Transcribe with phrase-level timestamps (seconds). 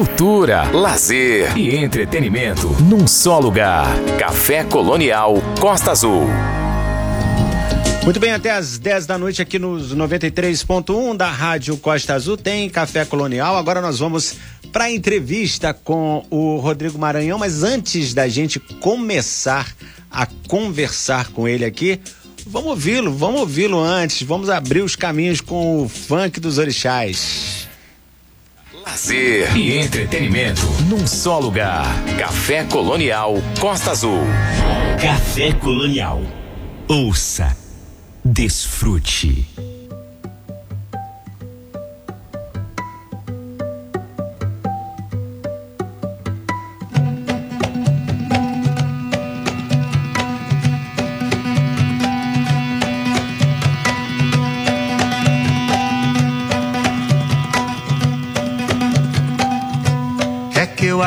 [0.00, 3.86] cultura, lazer e entretenimento num só lugar.
[4.18, 6.26] Café Colonial Costa Azul.
[8.02, 12.70] Muito bem, até às 10 da noite aqui nos 93.1 da Rádio Costa Azul tem
[12.70, 13.58] Café Colonial.
[13.58, 14.36] Agora nós vamos
[14.72, 19.70] para a entrevista com o Rodrigo Maranhão, mas antes da gente começar
[20.10, 22.00] a conversar com ele aqui,
[22.46, 27.59] vamos ouvi-lo, vamos ouvi-lo antes, vamos abrir os caminhos com o funk dos orixás.
[28.90, 31.86] Lazer e entretenimento num só lugar.
[32.18, 34.18] Café Colonial Costa Azul.
[35.00, 36.20] Café Colonial.
[36.88, 37.56] Ouça
[38.24, 39.46] Desfrute.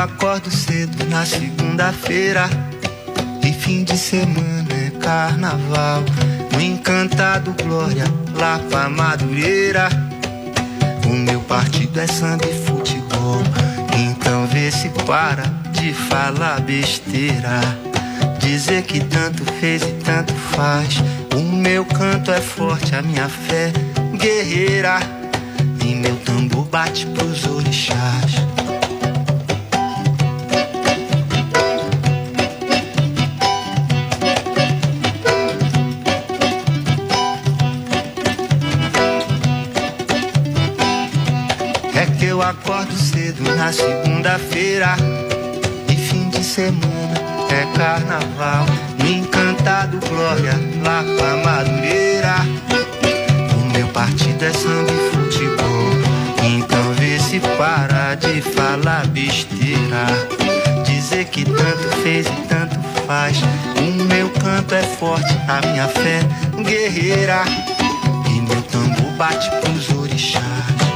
[0.04, 2.46] Acordo cedo na segunda-feira
[3.42, 6.02] e fim de semana é carnaval.
[6.52, 9.88] No encantado Glória, lá pra Madureira.
[11.06, 13.42] O meu partido é samba e futebol.
[13.96, 17.60] Então vê se para de falar besteira.
[18.38, 21.02] Dizer que tanto fez e tanto faz.
[21.34, 23.72] O meu canto é forte, a minha fé
[24.18, 25.00] guerreira.
[25.82, 28.53] E meu tambor bate pros orixás.
[42.64, 44.96] Acordo cedo na segunda-feira
[45.86, 47.14] e fim de semana
[47.50, 48.64] é carnaval.
[49.06, 52.36] Encantado Glória, lá pra Madureira.
[53.54, 55.90] O meu partido é samba e futebol.
[56.42, 60.06] Então vê se para de falar besteira.
[60.86, 63.36] Dizer que tanto fez e tanto faz.
[63.76, 66.20] O meu canto é forte, a minha fé
[66.62, 67.44] guerreira.
[68.26, 70.93] E meu tambor bate pros orixás.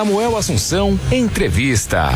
[0.00, 2.08] Samuel Assunção, entrevista.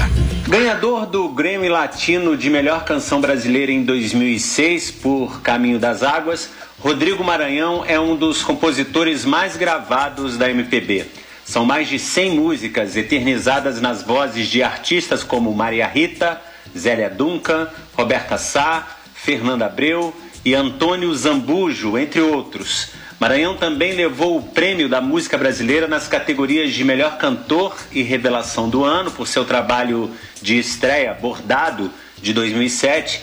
[0.49, 6.49] Ganhador do Grêmio Latino de Melhor Canção Brasileira em 2006 por Caminho das Águas,
[6.81, 11.05] Rodrigo Maranhão é um dos compositores mais gravados da MPB.
[11.45, 16.41] São mais de 100 músicas eternizadas nas vozes de artistas como Maria Rita,
[16.75, 23.04] Zélia Duncan, Roberta Sá, Fernanda Abreu e Antônio Zambujo, entre outros.
[23.25, 28.69] Maranhão também levou o prêmio da música brasileira nas categorias de melhor cantor e revelação
[28.69, 30.11] do ano por seu trabalho
[30.43, 31.91] de estreia Bordado
[32.21, 33.23] de 2007.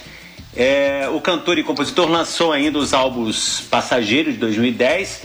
[0.57, 5.21] É, o cantor e compositor lançou ainda os álbuns Passageiro de 2010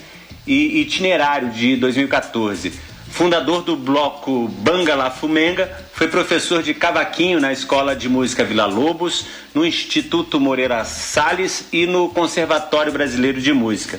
[0.47, 2.75] e Itinerário de 2014.
[3.09, 9.25] Fundador do bloco Bangala Fumenga, foi professor de cavaquinho na Escola de Música Vila Lobos,
[9.55, 13.99] no Instituto Moreira Salles e no Conservatório Brasileiro de Música.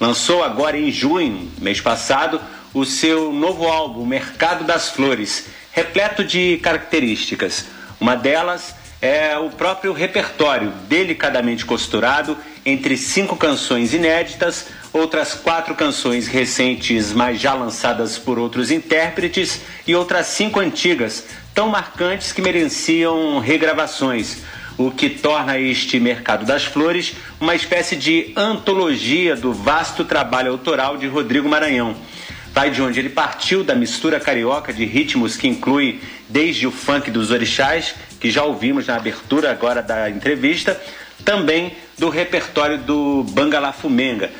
[0.00, 2.40] Lançou agora em junho, mês passado,
[2.72, 7.66] o seu novo álbum Mercado das Flores, repleto de características.
[8.00, 12.34] Uma delas é o próprio repertório, delicadamente costurado
[12.64, 19.94] entre cinco canções inéditas, outras quatro canções recentes, mas já lançadas por outros intérpretes, e
[19.94, 24.38] outras cinco antigas, tão marcantes que mereciam regravações
[24.76, 30.96] o que torna este Mercado das Flores uma espécie de antologia do vasto trabalho autoral
[30.96, 31.96] de Rodrigo Maranhão.
[32.52, 37.10] Vai de onde ele partiu da mistura carioca de ritmos que inclui desde o funk
[37.10, 40.80] dos orixás, que já ouvimos na abertura agora da entrevista,
[41.24, 44.30] também do repertório do Bangala Fumenga,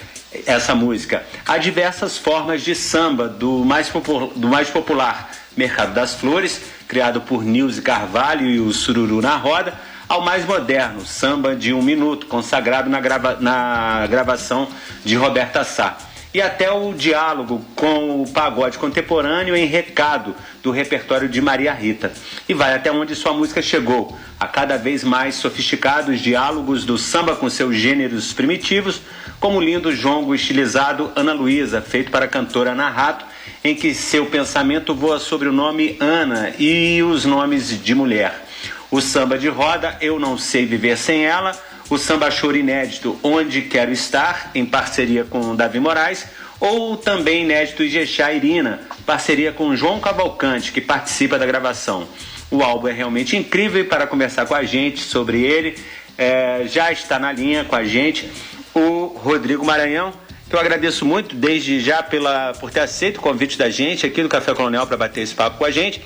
[0.47, 1.25] essa música.
[1.47, 3.91] Há diversas formas de samba, do mais,
[4.37, 9.75] do mais popular Mercado das Flores, criado por Nilce Carvalho e o Sururu na Roda,
[10.11, 14.67] ao mais moderno, samba de um minuto, consagrado na, grava na gravação
[15.05, 15.97] de Roberta Sá.
[16.35, 20.35] E até o diálogo com o pagode contemporâneo em recado
[20.65, 22.13] do repertório de Maria Rita.
[22.49, 27.37] E vai até onde sua música chegou, a cada vez mais sofisticados diálogos do samba
[27.37, 29.01] com seus gêneros primitivos,
[29.39, 33.25] como o lindo jongo estilizado Ana Luísa, feito para a cantora Ana Rato,
[33.63, 38.50] em que seu pensamento voa sobre o nome Ana e os nomes de mulher.
[38.91, 41.57] O samba de roda Eu Não Sei Viver Sem Ela,
[41.89, 46.27] o samba choro inédito Onde Quero Estar, em parceria com Davi Moraes,
[46.59, 52.09] ou também inédito Ijexá Irina, parceria com João Cavalcante, que participa da gravação.
[52.51, 55.79] O álbum é realmente incrível e para conversar com a gente sobre ele,
[56.19, 58.29] é, já está na linha com a gente
[58.75, 60.13] o Rodrigo Maranhão,
[60.49, 64.23] que eu agradeço muito desde já pela, por ter aceito o convite da gente aqui
[64.23, 66.03] do Café Colonial para bater esse papo com a gente.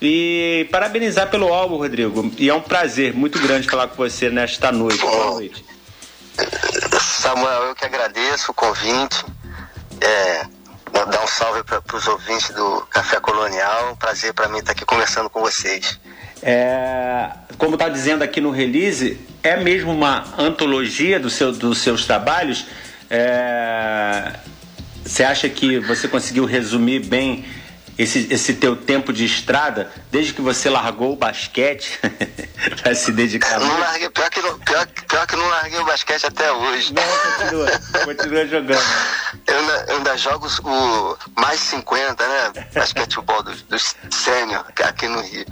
[0.00, 2.32] E parabenizar pelo álbum, Rodrigo.
[2.38, 5.00] E é um prazer muito grande falar com você nesta noite.
[5.00, 5.64] Boa noite.
[7.00, 9.24] Samuel, eu que agradeço o convite.
[10.00, 10.46] É,
[10.92, 13.92] dar um salve para os ouvintes do Café Colonial.
[13.92, 15.98] Um prazer para mim estar aqui conversando com vocês.
[16.42, 22.04] É, como está dizendo aqui no release, é mesmo uma antologia do seu, dos seus
[22.04, 22.66] trabalhos.
[23.08, 24.32] É,
[25.04, 27.44] você acha que você conseguiu resumir bem
[27.98, 31.98] esse, esse teu tempo de estrada, desde que você largou o basquete
[32.82, 33.58] para se dedicar?
[33.58, 36.92] Não larguei, pior que, não, pior, pior que não larguei o basquete até hoje.
[36.92, 38.82] Não, continua, continua jogando.
[39.46, 42.52] Eu ainda, eu ainda jogo o mais 50, né?
[42.74, 45.46] Basquetebol dos, dos sênior aqui no Rio.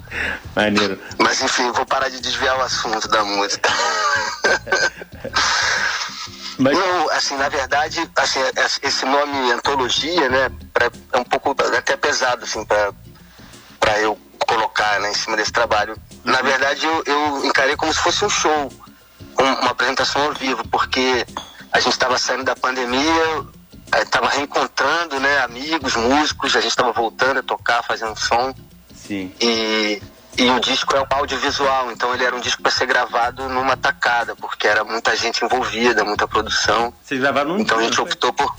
[0.56, 0.98] Maneiro.
[1.18, 3.70] Mas enfim, vou parar de desviar o assunto da música.
[6.58, 6.78] Mas...
[6.78, 8.40] Não, assim, na verdade, assim,
[8.82, 14.16] esse nome antologia, né, pra, é um pouco até pesado, assim, para eu
[14.46, 15.96] colocar né, em cima desse trabalho.
[16.24, 16.32] Uhum.
[16.32, 18.72] Na verdade, eu, eu encarei como se fosse um show,
[19.36, 21.26] uma apresentação ao vivo, porque
[21.72, 23.44] a gente estava saindo da pandemia,
[24.00, 28.54] estava reencontrando, né, amigos, músicos, a gente estava voltando a tocar, fazendo som.
[28.94, 29.34] Sim.
[29.40, 30.00] E
[30.36, 33.76] e o disco é um audiovisual, então ele era um disco para ser gravado numa
[33.76, 36.92] tacada, porque era muita gente envolvida, muita produção.
[37.02, 38.54] Vocês gravaram num Então a gente optou por.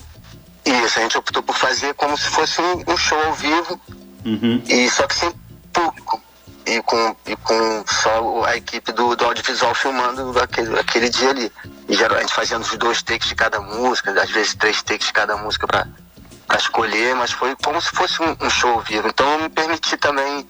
[0.65, 3.79] Isso, a gente optou por fazer como se fosse um, um show ao vivo,
[4.25, 4.63] uhum.
[4.67, 5.31] e só que sem
[5.71, 6.21] público.
[6.67, 11.51] E com, e com só a equipe do, do audiovisual filmando aquele, aquele dia ali.
[11.87, 15.13] E a gente fazendo os dois takes de cada música, às vezes três takes de
[15.13, 15.87] cada música para
[16.57, 19.07] escolher, mas foi como se fosse um, um show ao vivo.
[19.07, 20.47] Então eu me permiti também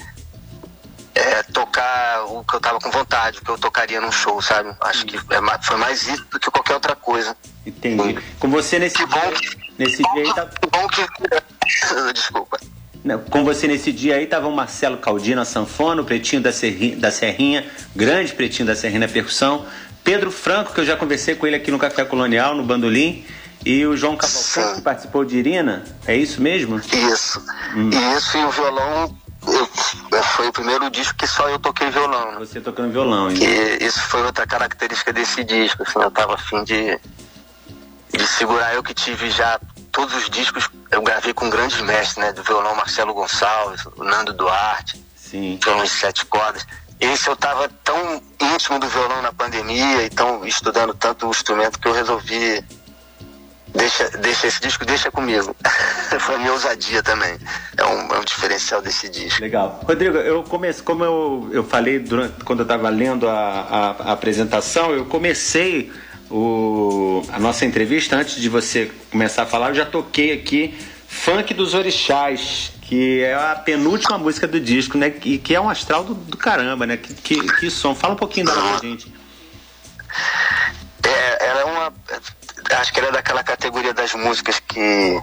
[1.15, 4.73] é, tocar o que eu tava com vontade, o que eu tocaria num show, sabe?
[4.81, 7.35] Acho que é, foi mais isso do que qualquer outra coisa.
[7.65, 8.21] Entendi.
[8.39, 10.45] Com você nesse que dia, bom que, nesse dia aí tá...
[10.45, 12.13] Que bom que...
[12.13, 12.59] Desculpa.
[13.29, 17.11] Com você nesse dia aí tava o Marcelo Caldina sanfona, o Pretinho da Serrinha, da
[17.11, 19.65] Serrinha, grande Pretinho da Serrinha na percussão,
[20.03, 23.25] Pedro Franco, que eu já conversei com ele aqui no Café Colonial, no Bandolim,
[23.63, 26.77] e o João Cavalcante, que participou de Irina, é isso mesmo?
[26.77, 27.43] Isso.
[27.75, 27.89] Hum.
[28.15, 29.17] Isso, e o violão
[29.47, 32.33] eu, foi o primeiro disco que só eu toquei violão.
[32.33, 32.37] Né?
[32.39, 33.37] Você tocando violão, hein?
[33.39, 36.99] E isso foi outra característica desse disco, assim, eu tava afim de,
[38.13, 38.73] de segurar.
[38.73, 39.59] Eu que tive já
[39.91, 42.31] todos os discos, eu gravei com grandes mestres, né?
[42.31, 45.59] Do violão Marcelo Gonçalves, o Nando Duarte, Sim.
[45.63, 46.65] violão de sete cordas.
[46.99, 51.79] Esse eu tava tão íntimo do violão na pandemia e tão estudando tanto o instrumento
[51.79, 52.63] que eu resolvi
[53.75, 55.55] deixa, deixa esse disco, deixa comigo.
[56.19, 57.37] Foi a minha ousadia também.
[57.77, 59.41] É um, é um diferencial desse disco.
[59.41, 59.81] Legal.
[59.83, 64.11] Rodrigo, eu comecei, como eu, eu falei durante, quando eu estava lendo a, a, a,
[64.13, 65.91] apresentação, eu comecei
[66.29, 70.77] o, a nossa entrevista, antes de você começar a falar, eu já toquei aqui
[71.07, 75.13] Funk dos Orixás, que é a penúltima música do disco, né?
[75.23, 76.97] E que é um astral do, do caramba, né?
[76.97, 77.95] Que, que, que som.
[77.95, 79.11] Fala um pouquinho dela pra gente.
[81.03, 81.93] É, ela é uma
[82.73, 85.21] acho que era daquela categoria das músicas que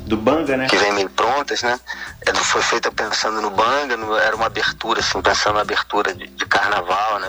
[0.00, 0.66] do banga, né?
[0.66, 1.78] Que vem meio prontas, né?
[2.26, 6.14] Ela é, foi feita pensando no banga, no, era uma abertura assim, pensando na abertura
[6.14, 7.28] de, de carnaval, né?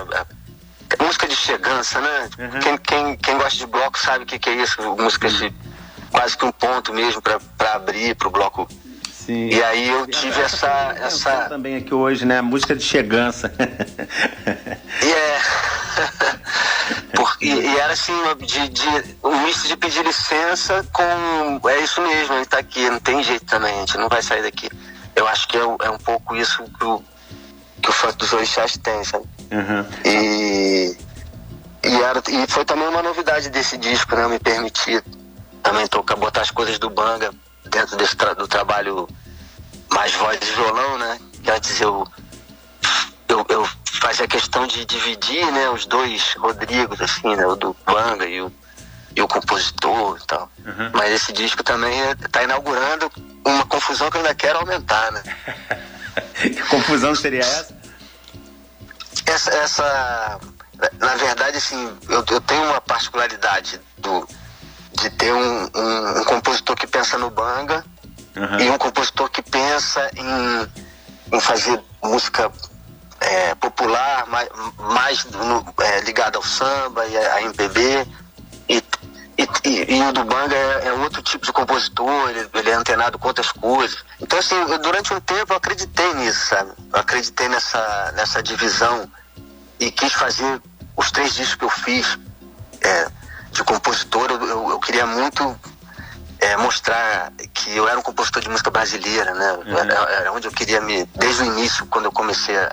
[1.00, 2.30] Música de chegança, né?
[2.38, 2.60] Uhum.
[2.60, 5.52] Quem, quem, quem gosta de bloco sabe o que, que é isso, música de
[6.10, 7.40] quase que um ponto mesmo para
[7.74, 8.68] abrir para o bloco
[9.26, 9.50] Sim.
[9.50, 10.96] E aí eu tive essa.
[11.00, 11.48] essa...
[11.48, 12.40] também aqui hoje, né?
[12.40, 13.52] Música de chegança.
[15.02, 15.40] E é.
[17.16, 21.68] Porque, e era assim, de, de, um misto de pedir licença com.
[21.68, 24.42] É isso mesmo, ele tá aqui, não tem jeito também, a gente não vai sair
[24.42, 24.68] daqui.
[25.16, 27.02] Eu acho que é, é um pouco isso que o,
[27.82, 29.24] que o funk dos orixás tem, sabe?
[29.52, 29.84] Uhum.
[30.04, 30.96] E,
[31.84, 34.26] e, era, e foi também uma novidade desse disco, né?
[34.26, 35.04] Me permitir
[35.62, 37.30] também tocar, botar as coisas do Banga
[37.68, 39.06] dentro desse tra do trabalho
[39.90, 41.20] mais voz e violão, né?
[41.42, 42.06] Que antes eu,
[43.28, 45.68] eu, eu fazia questão de dividir, né?
[45.68, 47.46] Os dois Rodrigos, assim, né?
[47.46, 48.50] O do Banga e o,
[49.14, 50.50] e o compositor e tal.
[50.64, 50.90] Uhum.
[50.94, 53.12] Mas esse disco também está inaugurando
[53.44, 55.22] uma confusão que eu ainda quero aumentar, né?
[56.40, 57.81] que confusão seria essa?
[59.26, 60.40] Essa, essa
[60.98, 64.28] na verdade, assim, eu, eu tenho uma particularidade do,
[65.00, 67.84] de ter um, um, um compositor que pensa no banga
[68.36, 68.60] uhum.
[68.60, 72.50] e um compositor que pensa em, em fazer música
[73.20, 78.06] é, popular, mais, mais no, é, ligado ao samba e a, a MPB.
[78.68, 78.82] E,
[79.36, 83.18] e, e, o do Banga é, é, outro tipo de compositor, ele, ele, é antenado
[83.18, 84.04] com outras coisas.
[84.20, 86.72] Então, assim, eu, durante um tempo eu acreditei nisso, sabe?
[86.92, 89.08] Eu acreditei nessa, nessa divisão
[89.80, 90.60] e quis fazer
[90.96, 92.18] os três discos que eu fiz
[92.82, 93.08] é,
[93.50, 94.30] de compositor.
[94.30, 95.58] Eu, eu, eu queria muito
[96.38, 99.52] é, mostrar que eu era um compositor de música brasileira, né?
[99.52, 99.78] Uhum.
[99.78, 101.06] Era, era, onde eu queria me.
[101.14, 102.70] Desde o início, quando eu comecei a,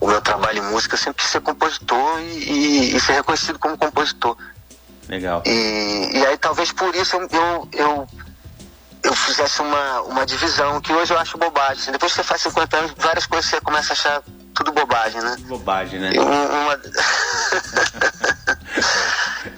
[0.00, 3.58] o meu trabalho em música, eu sempre quis ser compositor e, e, e ser reconhecido
[3.60, 4.36] como compositor.
[5.08, 5.42] Legal.
[5.46, 8.06] E, e aí talvez por isso eu, eu, eu,
[9.02, 11.82] eu, fizesse uma, uma divisão, que hoje eu acho bobagem.
[11.82, 14.22] Assim, depois que você faz 50 anos, várias coisas você começa a achar
[14.54, 15.36] tudo bobagem, né?
[15.40, 16.10] Bobagem, né?
[16.18, 16.80] Uma...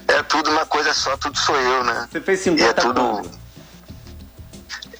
[0.14, 2.08] é tudo uma coisa só, tudo sou eu, né?
[2.10, 3.40] Você fez 50 e é tudo.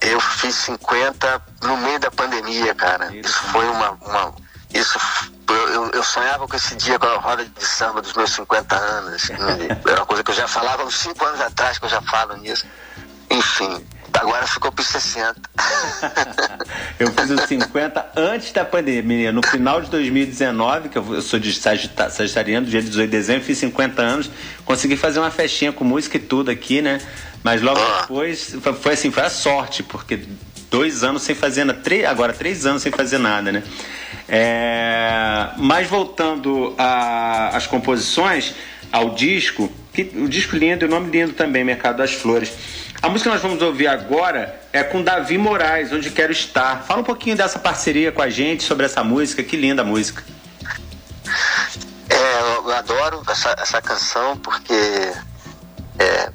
[0.01, 3.15] Eu fiz 50 no meio da pandemia, cara.
[3.15, 4.35] Isso, Isso foi uma, uma.
[4.73, 4.99] Isso
[5.49, 9.31] eu, eu, sonhava com esse dia com a roda de samba dos meus 50 anos.
[9.87, 12.37] Era uma coisa que eu já falava uns 5 anos atrás que eu já falo
[12.37, 12.67] nisso.
[13.31, 15.41] Enfim, agora ficou para os 60.
[16.99, 19.33] eu fiz os 50 antes da pandemia.
[19.33, 24.03] No final de 2019, que eu sou de Sagitariano, dia 18 de dezembro, fiz 50
[24.03, 24.31] anos.
[24.65, 27.01] Consegui fazer uma festinha com música e tudo aqui, né?
[27.43, 28.03] Mas logo ah.
[28.03, 30.21] depois, foi assim, foi a sorte, porque
[30.71, 33.63] dois anos sem fazer nada, três, agora três anos sem fazer nada, né?
[34.29, 38.55] É, mas voltando às composições,
[38.93, 42.53] ao disco, que, o disco lindo, o nome lindo também, Mercado das Flores.
[43.03, 46.85] A música que nós vamos ouvir agora é com Davi Moraes, Onde Quero Estar.
[46.85, 50.23] Fala um pouquinho dessa parceria com a gente, sobre essa música, que linda música.
[52.09, 54.75] É, eu adoro essa, essa canção porque
[55.99, 56.31] é,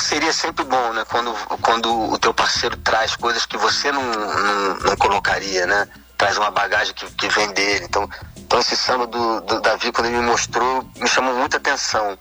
[0.00, 1.04] parceria é sempre bom, né?
[1.06, 5.86] Quando, quando o teu parceiro traz coisas que você não, não, não colocaria, né?
[6.16, 7.84] Traz uma bagagem que, que vem dele.
[7.84, 12.18] Então, então esse samba do, do Davi, quando ele me mostrou, me chamou muita atenção.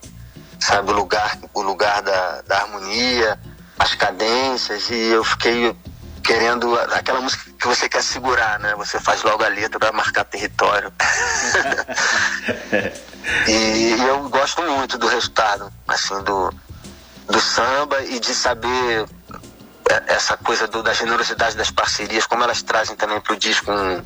[0.60, 3.40] Sabe, o lugar, o lugar da, da harmonia,
[3.80, 5.74] as cadências, e eu fiquei
[6.22, 8.76] querendo aquela música que você quer segurar, né?
[8.76, 10.92] Você faz logo a letra para marcar território.
[13.48, 16.54] e, e, eu gosto muito do resultado, assim, do,
[17.30, 19.06] do samba e de saber
[19.90, 23.72] é, essa coisa do, da generosidade das parcerias, como elas trazem também para o disco
[23.72, 23.98] um,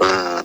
[0.00, 0.44] um,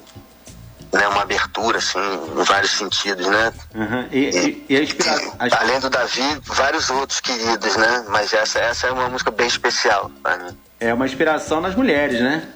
[0.94, 3.53] né, uma abertura, assim, em vários sentidos, né?
[3.74, 4.08] Uhum.
[4.12, 5.34] E, e, e, a inspiração?
[5.39, 8.06] Além do Davi, vários outros queridos, né?
[8.10, 10.58] Mas essa, essa é uma música bem especial para mim.
[10.79, 12.48] É uma inspiração nas mulheres, né?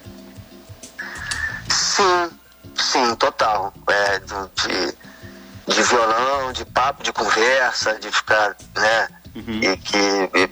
[1.70, 2.30] Sim,
[2.76, 3.74] sim, total.
[3.90, 9.08] É, de, de violão, de papo, de conversa, de ficar, né?
[9.36, 9.62] Uhum.
[9.62, 10.50] E que e,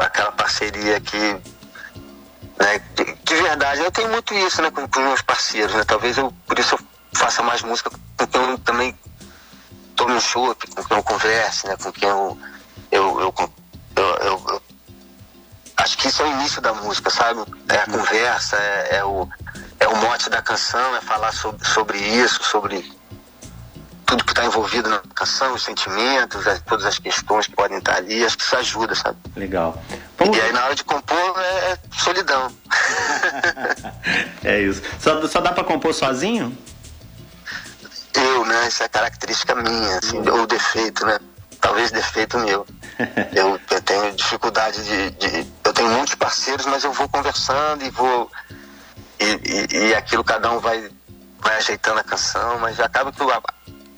[0.00, 5.22] aquela parceria que né, de, de, verdade, eu tenho muito isso né, com, com meus
[5.22, 5.84] parceiros, né?
[5.84, 6.80] Talvez eu, por isso eu
[7.12, 8.98] faça mais música com quem eu também
[9.94, 11.76] tome um chopp, com quem eu converse, né?
[11.76, 12.38] Com quem eu
[12.90, 13.34] eu, eu,
[13.96, 14.18] eu,
[14.48, 14.62] eu,
[15.76, 17.40] acho que isso é o início da música, sabe?
[17.68, 17.98] É a uhum.
[17.98, 19.28] conversa, é, é, o,
[19.78, 22.97] é o mote da canção, é falar sobre, sobre isso, sobre
[24.08, 27.96] tudo que está envolvido na canção, os sentimentos, as, todas as questões que podem estar
[27.96, 29.18] ali, acho que isso ajuda, sabe?
[29.36, 29.80] Legal.
[30.16, 30.34] Vamos...
[30.34, 32.50] E aí na hora de compor é, é solidão.
[34.42, 34.80] é isso.
[34.98, 36.56] Só, só dá para compor sozinho?
[38.14, 38.68] Eu, né?
[38.68, 41.18] Isso é característica minha, assim, ou defeito, né?
[41.60, 42.66] Talvez defeito meu.
[43.36, 47.90] eu, eu tenho dificuldade de, de, Eu tenho muitos parceiros, mas eu vou conversando e
[47.90, 48.30] vou.
[49.20, 50.88] E, e, e aquilo cada um vai,
[51.40, 53.18] vai ajeitando a canção, mas acaba que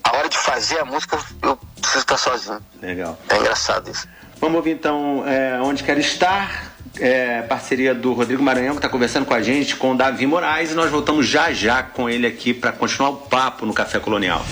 [0.02, 2.60] a hora de fazer a música eu preciso estar sozinho.
[2.80, 3.18] Legal.
[3.28, 4.06] É engraçado isso.
[4.40, 9.26] Vamos ouvir então é, Onde Quero Estar, é, parceria do Rodrigo Maranhão, que está conversando
[9.26, 12.54] com a gente, com o Davi Moraes, e nós voltamos já já com ele aqui
[12.54, 14.44] para continuar o papo no Café Colonial.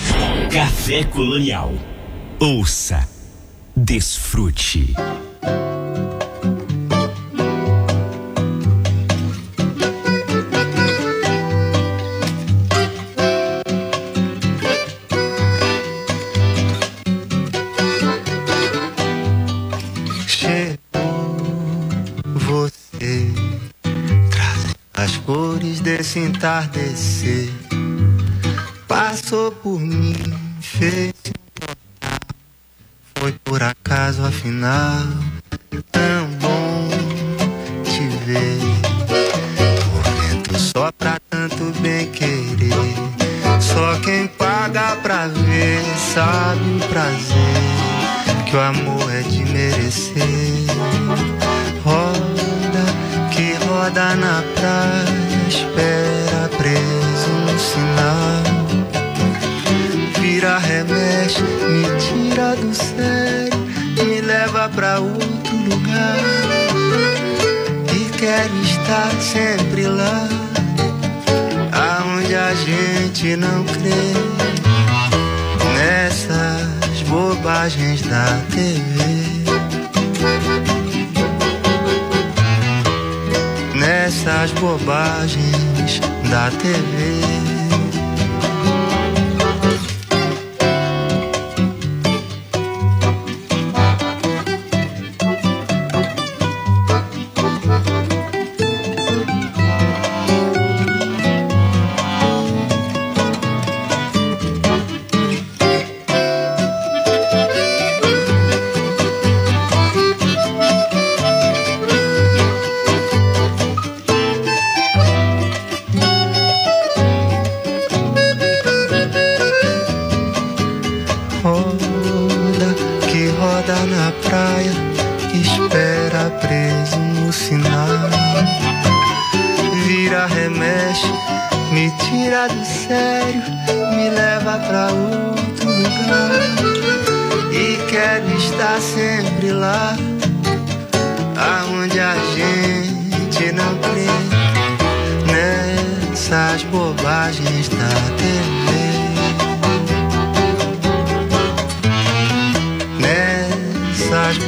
[0.53, 1.73] Café Colonial.
[2.39, 3.07] Ouça,
[3.75, 4.93] desfrute.
[25.81, 27.49] Desse entardecer
[28.87, 30.15] passou por mim,
[30.61, 31.13] fez
[33.19, 35.03] foi por acaso afinal
[35.91, 36.87] tão bom
[37.83, 38.59] te ver.
[39.93, 42.73] O vento só pra tanto bem querer.
[43.61, 45.83] Só quem paga pra ver
[46.13, 50.65] sabe o prazer que o amor é de merecer.
[51.83, 52.85] Roda
[53.31, 55.28] que roda na praia
[55.59, 58.43] espera preso no sinal.
[60.19, 63.59] Vira, remexe, me tira do sério,
[63.97, 66.17] me leva pra outro lugar.
[67.93, 70.27] E quer estar sempre lá,
[71.73, 74.13] aonde a gente não crê.
[75.75, 79.38] Nessas bobagens da TV.
[84.09, 85.99] Nessas bobagens
[86.31, 87.38] da TV.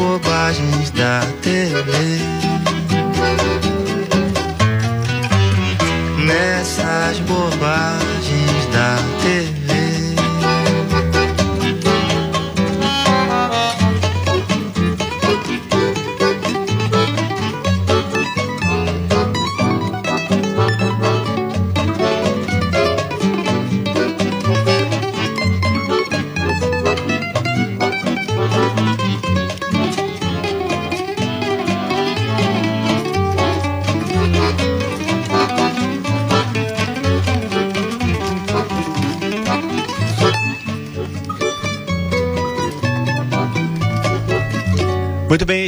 [0.02, 0.20] Muito
[7.60, 8.11] bem,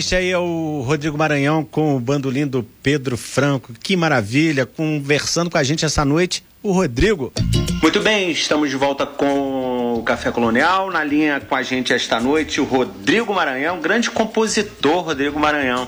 [0.04, 3.72] este aí é o Rodrigo Maranhão com o bandolim do Pedro Franco.
[3.82, 7.32] Que maravilha, conversando com a gente essa noite, o Rodrigo.
[7.82, 10.92] Muito bem, estamos de volta com o Café Colonial.
[10.92, 15.88] Na linha com a gente esta noite, o Rodrigo Maranhão, grande compositor, Rodrigo Maranhão.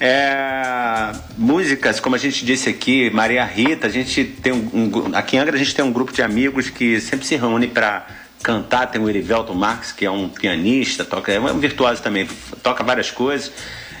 [0.00, 5.36] É, músicas, como a gente disse aqui, Maria Rita, a gente tem um, um, aqui
[5.36, 8.08] em Angra a gente tem um grupo de amigos que sempre se reúne para
[8.42, 12.28] cantar, tem o Erivelto Marques, que é um pianista, toca, é um virtuoso também,
[12.62, 13.52] toca várias coisas.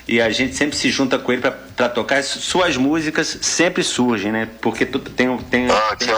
[0.06, 1.42] E a gente sempre se junta com ele
[1.76, 2.22] para tocar.
[2.24, 4.48] Suas músicas sempre surgem, né?
[4.60, 6.08] Porque tu, tem, tem, ah, tem,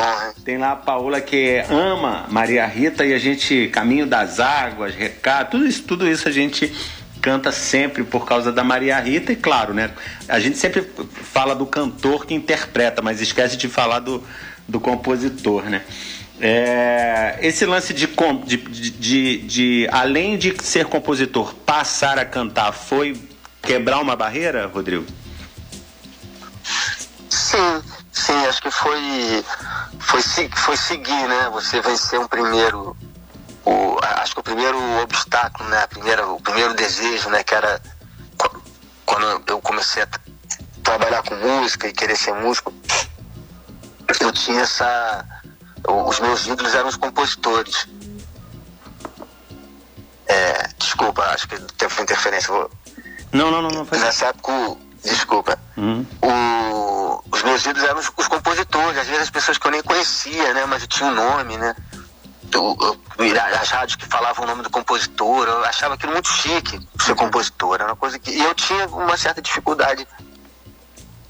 [0.43, 5.51] tem, lá a Paola que ama Maria Rita e a gente, Caminho das Águas, Recado,
[5.51, 6.75] tudo isso, tudo isso a gente
[7.21, 9.91] canta sempre por causa da Maria Rita e claro, né?
[10.29, 14.23] A gente sempre fala do cantor que interpreta, mas esquece de falar do,
[14.67, 15.83] do compositor, né?
[16.41, 18.57] É, esse lance de, de,
[18.91, 23.21] de, de, além de ser compositor, passar a cantar foi
[23.63, 25.07] quebrar uma barreira, Rodrigo?
[27.31, 29.45] Sim, sim, acho que foi,
[30.01, 30.23] foi,
[30.57, 31.51] foi seguir, né?
[31.53, 32.97] Você vencer um primeiro,
[33.65, 35.83] o, acho que o primeiro obstáculo, né?
[35.83, 37.45] A primeira, o primeiro desejo, né?
[37.45, 37.81] Que era
[39.05, 40.09] quando eu comecei a
[40.83, 42.73] trabalhar com música e querer ser músico,
[44.21, 45.25] eu tinha essa
[45.87, 47.87] os meus ídolos eram os compositores.
[50.27, 52.53] É, desculpa, acho que teve interferência.
[52.53, 52.71] Vou...
[53.33, 53.87] Não, não, não, não.
[53.87, 53.99] Foi...
[53.99, 54.53] Nessa época,
[55.03, 55.59] desculpa.
[55.77, 56.07] Uhum.
[56.23, 59.83] O, os meus ídolos eram os, os, compositores, às vezes as pessoas que eu nem
[59.83, 60.65] conhecia, né?
[60.67, 61.77] Mas eu tinha um nome, né?
[62.53, 63.01] Eu, eu,
[63.61, 67.17] as rádios que falavam o nome do compositor, eu achava aquilo muito chique, ser uhum.
[67.17, 67.75] compositor.
[67.75, 68.31] Era uma coisa que.
[68.31, 70.07] E eu tinha uma certa dificuldade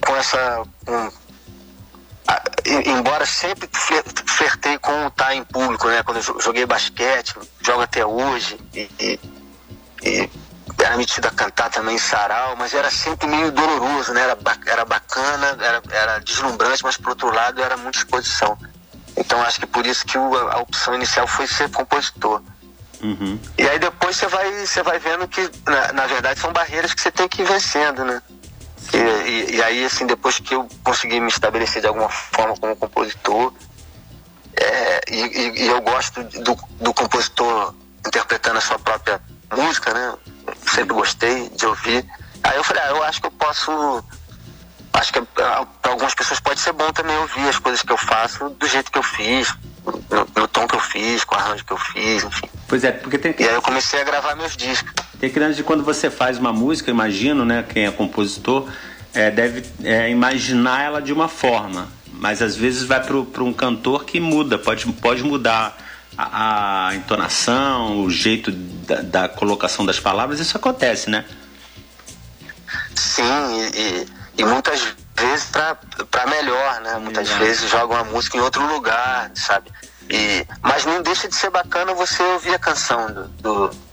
[0.06, 0.62] com essa.
[0.84, 1.23] Com,
[2.86, 3.68] embora sempre
[4.26, 6.02] flertei com estar em público, né?
[6.02, 9.20] Quando eu joguei basquete, jogo até hoje, e, e,
[10.02, 10.30] e
[10.78, 14.22] era metido a cantar também em sarau, mas era sempre meio doloroso, né?
[14.22, 18.58] Era, era bacana, era, era deslumbrante, mas por outro lado era muita exposição.
[19.16, 22.42] Então acho que por isso que o, a opção inicial foi ser compositor.
[23.02, 23.38] Uhum.
[23.58, 27.00] E aí depois você vai, você vai vendo que, na, na verdade, são barreiras que
[27.00, 28.22] você tem que ir vencendo, né?
[28.94, 32.76] E, e, e, aí, assim, depois que eu consegui me estabelecer de alguma forma como
[32.76, 33.52] compositor,
[34.56, 37.74] é, e, e, eu gosto do, do compositor
[38.06, 39.20] interpretando a sua própria
[39.52, 40.14] música, né?
[40.66, 42.04] Sempre gostei de ouvir.
[42.42, 44.04] Aí eu falei, ah, eu acho que eu posso
[44.92, 48.48] acho que para algumas pessoas pode ser bom também ouvir as coisas que eu faço
[48.50, 49.52] do jeito que eu fiz,
[49.84, 52.48] no, no, tom que eu fiz, com o arranjo que eu fiz, enfim.
[52.68, 54.92] Pois é, porque tem E aí eu comecei a gravar meus discos.
[55.24, 58.68] Tem criança de quando você faz uma música, imagino, né, quem é compositor,
[59.14, 64.04] é, deve é, imaginar ela de uma forma, mas às vezes vai para um cantor
[64.04, 65.78] que muda, pode, pode mudar
[66.18, 71.24] a, a entonação, o jeito da, da, colocação das palavras, isso acontece, né?
[72.94, 73.22] Sim,
[73.74, 74.06] e,
[74.36, 76.98] e muitas vezes para melhor, né?
[76.98, 77.42] Muitas Exato.
[77.42, 79.70] vezes jogam a música em outro lugar, sabe?
[80.10, 83.28] E, mas não deixa de ser bacana você ouvir a canção do.
[83.68, 83.83] do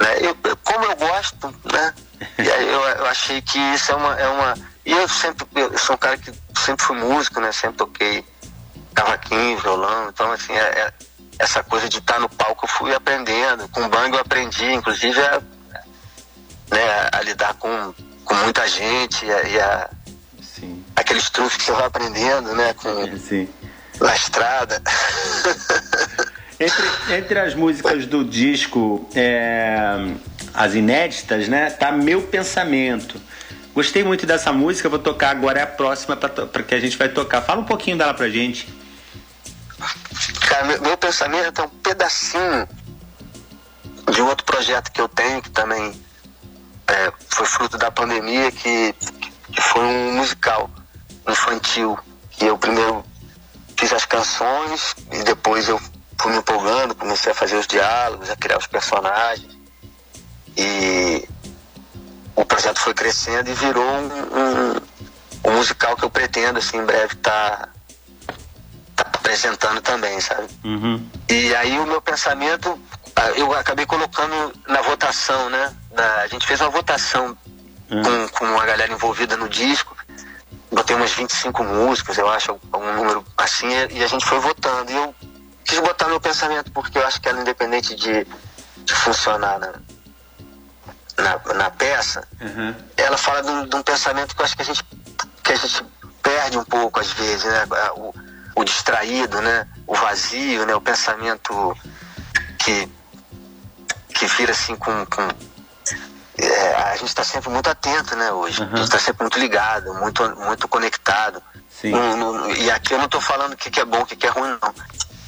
[0.00, 0.16] né?
[0.22, 1.94] eu, como eu gosto, né?
[2.38, 4.54] E aí eu, eu achei que isso é uma, é uma.
[4.84, 7.52] E eu sempre, eu sou um cara que sempre fui músico, né?
[7.52, 8.24] Sempre toquei
[8.94, 10.92] cavaquinho, violão, então assim, é, é
[11.38, 13.68] essa coisa de estar no palco eu fui aprendendo.
[13.68, 15.40] Com o bang eu aprendi, inclusive, a,
[16.70, 19.90] né, a lidar com, com muita gente e a, e a
[20.96, 22.74] aqueles truques que você vai aprendendo, né?
[22.74, 23.48] Com, Sim.
[24.00, 24.82] Na estrada.
[26.60, 29.96] entre, entre as músicas do disco, é,
[30.52, 31.70] as inéditas, né?
[31.70, 33.18] Tá Meu Pensamento.
[33.74, 37.08] Gostei muito dessa música, vou tocar agora, é a próxima para que a gente vai
[37.08, 37.40] tocar.
[37.40, 38.68] Fala um pouquinho dela pra gente.
[40.40, 42.68] Cara, meu, meu pensamento é um pedacinho
[44.12, 45.98] de um outro projeto que eu tenho, que também
[46.86, 48.94] é, foi fruto da pandemia, que,
[49.50, 50.68] que foi um musical
[51.26, 51.98] infantil.
[52.32, 53.04] Que eu primeiro
[53.78, 55.80] fiz as canções e depois eu
[56.20, 59.56] fui me empolgando, comecei a fazer os diálogos, a criar os personagens.
[60.56, 61.26] E
[62.36, 66.84] o projeto foi crescendo e virou um, um, um musical que eu pretendo, assim, em
[66.84, 67.70] breve estar.
[68.96, 70.48] Tá tá apresentando também, sabe?
[70.62, 71.08] Uhum.
[71.28, 72.78] E aí o meu pensamento,
[73.16, 75.74] ah, eu acabei colocando na votação, né?
[75.92, 77.36] Na, a gente fez uma votação
[77.90, 78.02] uhum.
[78.02, 79.96] com, com a galera envolvida no disco.
[80.70, 84.92] Botei umas 25 músicas, eu acho, um número assim, e a gente foi votando.
[84.92, 85.14] E eu
[85.70, 88.26] quis botar meu pensamento, porque eu acho que ela, independente de,
[88.78, 89.72] de funcionar na,
[91.16, 92.74] na, na peça, uhum.
[92.96, 94.84] ela fala de, de, um pensamento que eu acho que a gente,
[95.44, 95.84] que a gente
[96.20, 97.66] perde um pouco às vezes, né?
[97.94, 98.12] O,
[98.56, 99.66] o distraído, né?
[99.86, 100.74] O vazio, né?
[100.74, 101.76] O pensamento
[102.58, 102.88] que,
[104.12, 105.06] que vira assim com.
[105.06, 105.22] com
[106.42, 108.62] é, a gente está sempre muito atento, né, hoje.
[108.62, 108.72] Uhum.
[108.72, 111.42] A gente está sempre muito ligado, muito, muito conectado.
[111.84, 114.26] No, e aqui eu não estou falando o que, que, é bom, o que, que
[114.26, 114.74] é ruim, não.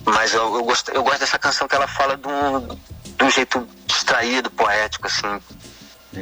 [0.05, 4.51] Mas eu, eu, gosto, eu gosto dessa canção que ela fala de um, jeito distraído,
[4.51, 5.41] poético, assim.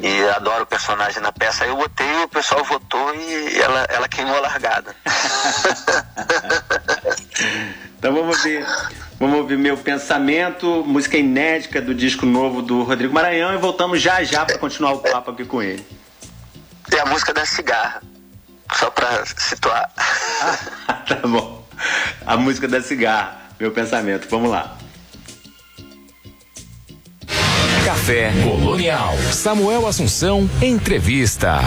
[0.03, 1.64] E adoro o personagem na peça.
[1.64, 4.95] Aí eu botei, o pessoal votou e ela, ela queimou a largada.
[7.99, 8.64] então vamos ver.
[9.19, 14.23] Vamos ouvir meu pensamento, música inédita do disco novo do Rodrigo Maranhão e voltamos já
[14.25, 15.85] já para continuar o papo aqui com ele.
[16.90, 18.01] É a música da cigarra,
[18.75, 19.90] só para situar.
[21.07, 21.61] tá bom.
[22.27, 24.27] A música da cigarra, meu pensamento.
[24.31, 24.77] Vamos lá.
[27.85, 29.14] Café Colonial.
[29.33, 31.61] Samuel Assunção, entrevista.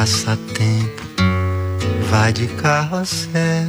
[0.00, 1.02] Passatempo
[2.08, 3.68] vai de carrossel.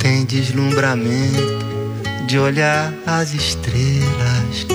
[0.00, 1.64] Tem deslumbramento
[2.26, 4.66] de olhar as estrelas.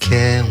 [0.00, 0.42] Quer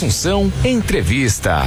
[0.00, 1.60] Assunção, entrevista.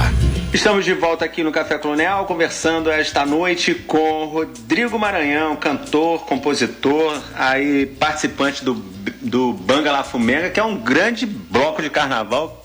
[0.52, 7.22] Estamos de volta aqui no Café Colonial, conversando esta noite com Rodrigo Maranhão, cantor, compositor,
[7.36, 8.74] aí participante do,
[9.22, 12.64] do Banga La Fumenga, que é um grande bloco de carnaval,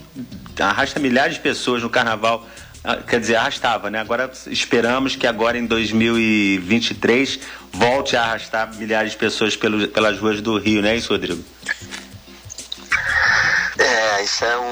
[0.60, 2.47] arrasta milhares de pessoas no carnaval
[2.84, 3.99] ah, quer dizer, arrastava, né?
[3.99, 10.41] Agora esperamos que agora em 2023 volte a arrastar milhares de pessoas pelo, pelas ruas
[10.41, 11.43] do Rio, né, isso, Rodrigo?
[13.79, 14.68] É, isso é um.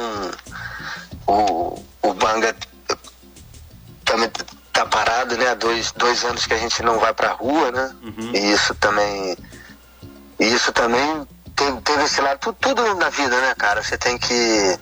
[5.57, 7.95] Dois, dois anos que a gente não vai pra rua, né?
[8.01, 8.31] Uhum.
[8.33, 9.37] E isso também.
[10.39, 13.81] Isso também teve, teve esse lado, tudo, tudo na vida, né, cara?
[13.81, 14.79] Você tem que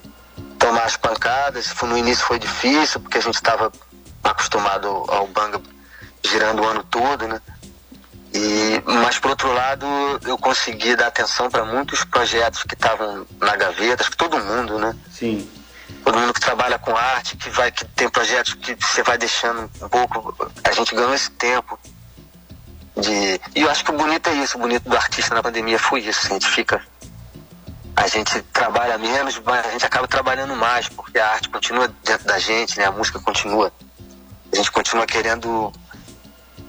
[0.59, 1.73] tomar as pancadas.
[1.81, 3.71] No início foi difícil, porque a gente estava
[4.23, 5.61] acostumado ao banga
[6.23, 7.41] girando o ano todo, né?
[8.33, 9.85] E, mas por outro lado,
[10.25, 14.77] eu consegui dar atenção para muitos projetos que estavam na gaveta, acho que todo mundo,
[14.77, 14.93] né?
[15.09, 15.49] Sim.
[16.03, 19.69] Todo mundo que trabalha com arte, que vai que tem projetos que você vai deixando
[19.81, 21.79] um pouco, a gente ganhou esse tempo
[22.97, 25.79] de e eu acho que o bonito é isso, o bonito do artista na pandemia
[25.79, 26.81] foi isso, a gente fica
[27.95, 32.25] a gente trabalha menos, mas a gente acaba trabalhando mais, porque a arte continua dentro
[32.25, 32.85] da gente, né?
[32.85, 33.71] A música continua.
[34.51, 35.71] A gente continua querendo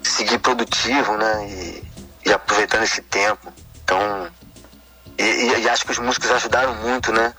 [0.02, 1.48] seguir produtivo, né?
[1.48, 1.92] E,
[2.26, 3.52] e aproveitando esse tempo.
[3.83, 4.29] Então,
[5.18, 7.35] e, e, e, acho que os músicos ajudaram muito, né?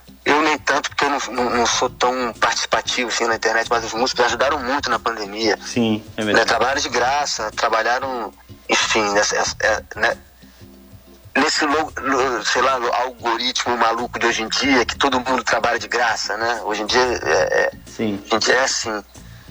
[0.48, 3.92] Nem tanto, porque eu não, não, não, sou tão participativo assim na internet, mas os
[3.92, 5.58] músicos ajudaram muito na pandemia.
[5.62, 6.38] Sim, é verdade.
[6.38, 6.44] Né?
[6.46, 8.32] Trabalharam de graça, trabalharam,
[8.66, 9.36] enfim, nessa,
[9.94, 10.16] né?
[11.36, 11.66] nesse
[12.50, 16.62] sei lá, algoritmo maluco de hoje em dia, que todo mundo trabalha de graça, né?
[16.64, 18.22] Hoje em dia é, é Sim.
[18.30, 19.04] a gente é assim.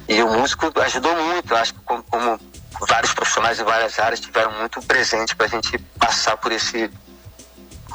[0.07, 2.39] E o músico ajudou muito, acho que como, como
[2.88, 6.89] vários profissionais em várias áreas tiveram muito presente para a gente passar por esse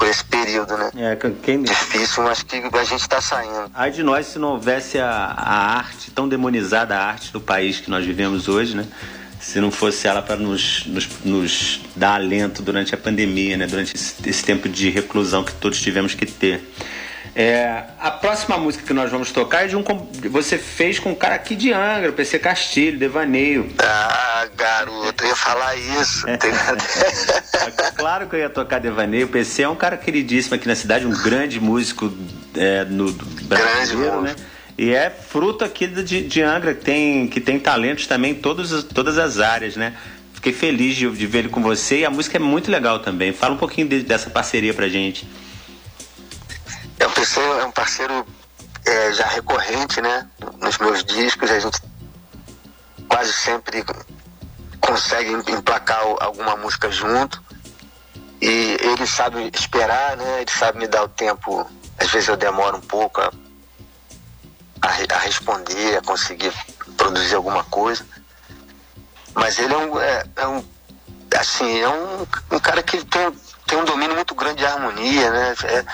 [0.03, 0.91] por esse período, né?
[0.97, 1.63] É, quem...
[1.63, 3.71] Difícil, mas que a gente está saindo.
[3.73, 7.79] Ai de nós se não houvesse a, a arte, tão demonizada a arte do país
[7.79, 8.85] que nós vivemos hoje, né?
[9.39, 13.67] se não fosse ela para nos, nos, nos, dar alento durante a pandemia, né?
[13.67, 16.61] durante esse, esse, tempo de reclusão que todos tivemos que ter.
[17.35, 19.83] É, a próxima música que nós vamos tocar é de um
[20.29, 23.73] você fez com um cara aqui de Angra, o PC Castilho, Devaneio.
[23.79, 26.25] Ah, garoto, eu ia falar isso.
[27.95, 29.25] Claro que eu ia tocar Devaneio.
[29.25, 32.11] O PC é um cara queridíssimo aqui na cidade, um grande músico
[32.55, 34.45] é, no brasileiro, grande né?
[34.77, 38.83] E é fruto aqui de, de Angra, que tem, que tem talentos também em todas,
[38.83, 39.93] todas as áreas, né?
[40.33, 43.31] Fiquei feliz de, de ver ele com você e a música é muito legal também.
[43.31, 45.25] Fala um pouquinho de, dessa parceria pra gente.
[47.03, 48.25] É um parceiro, é um parceiro
[48.85, 50.25] é, já recorrente, né?
[50.61, 51.81] Nos meus discos, a gente
[53.09, 53.83] quase sempre
[54.79, 57.43] consegue emplacar alguma música junto.
[58.41, 60.41] E ele sabe esperar, né?
[60.41, 61.69] Ele sabe me dar o tempo.
[61.97, 63.31] Às vezes eu demoro um pouco a
[64.83, 66.53] a, a responder, a conseguir
[66.95, 68.05] produzir alguma coisa.
[69.33, 70.63] Mas ele é um, é, é um
[71.37, 73.31] assim, é um, um cara que tem,
[73.65, 75.55] tem um domínio muito grande de harmonia, né?
[75.63, 75.85] É,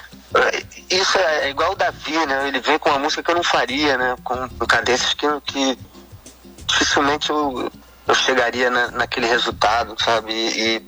[0.58, 0.66] é,
[1.00, 2.48] isso é, é, igual o Davi, né?
[2.48, 4.16] Ele vem com uma música que eu não faria, né?
[4.24, 5.78] Com, cadências que, que
[6.66, 7.72] dificilmente eu,
[8.08, 10.32] eu chegaria na, naquele resultado, sabe?
[10.34, 10.86] E,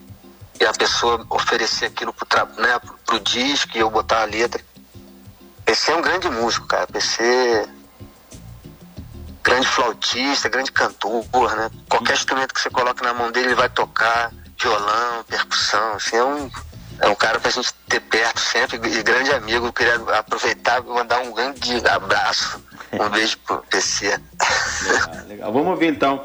[0.60, 2.28] e, a pessoa oferecer aquilo pro,
[2.62, 4.64] né, pro, pro disco e eu botar a letra.
[5.66, 6.86] PC é um grande músico, cara.
[6.88, 7.68] PC
[9.44, 11.72] grande flautista, grande cantor, né?
[11.90, 16.24] Qualquer instrumento que você coloque na mão dele, ele vai tocar, violão, percussão, assim, é
[16.24, 16.50] um,
[17.02, 19.68] é um cara pra gente ter perto sempre e grande amigo.
[19.68, 24.20] Eu queria aproveitar e mandar um grande abraço, um beijo pro PC.
[24.86, 25.54] Legal, legal.
[25.54, 26.24] Vamos ouvir então.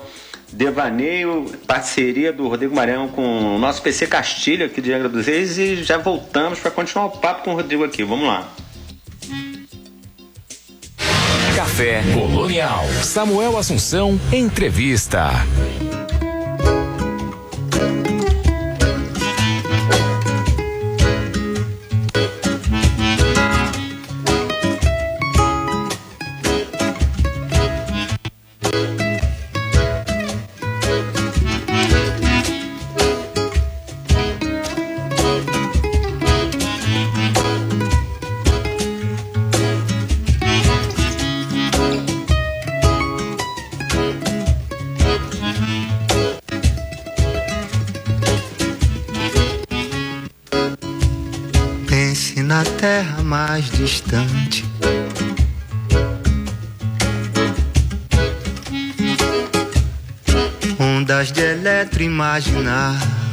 [0.52, 5.58] Devaneio, parceria do Rodrigo Maranhão com o nosso PC Castilho aqui de Angra dos Reis
[5.58, 8.04] e já voltamos para continuar o papo com o Rodrigo aqui.
[8.04, 8.46] Vamos lá.
[11.56, 12.84] Café Colonial.
[13.02, 15.30] Samuel Assunção, entrevista.
[61.96, 63.25] De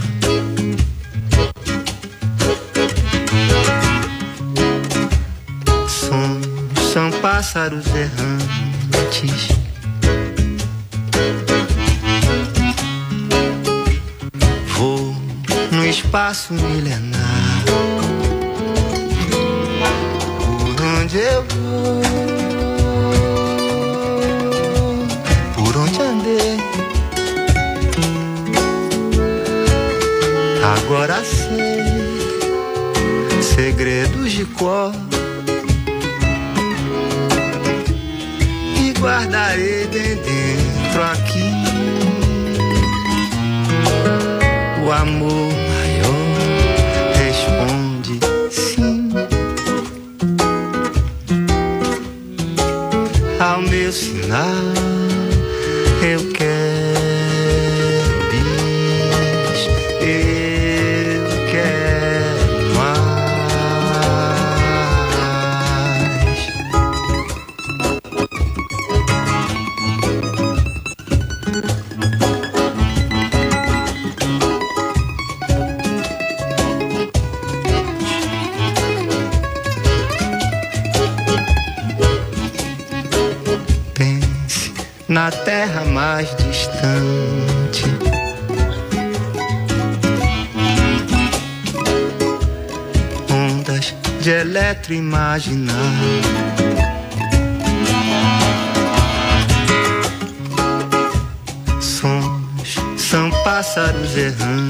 [31.22, 31.84] Sei
[33.44, 34.92] segredos de cor.
[38.82, 41.52] E guardarei bem dentro aqui
[44.86, 45.63] o amor
[104.16, 104.63] जहां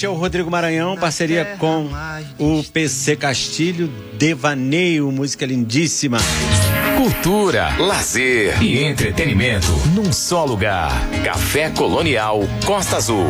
[0.03, 1.89] este é o Rodrigo Maranhão, parceria com
[2.37, 6.19] o PC Castilho, Devaneio, música lindíssima.
[6.97, 10.91] Cultura, lazer e entretenimento num só lugar.
[11.25, 13.27] Café Colonial Costa Azul.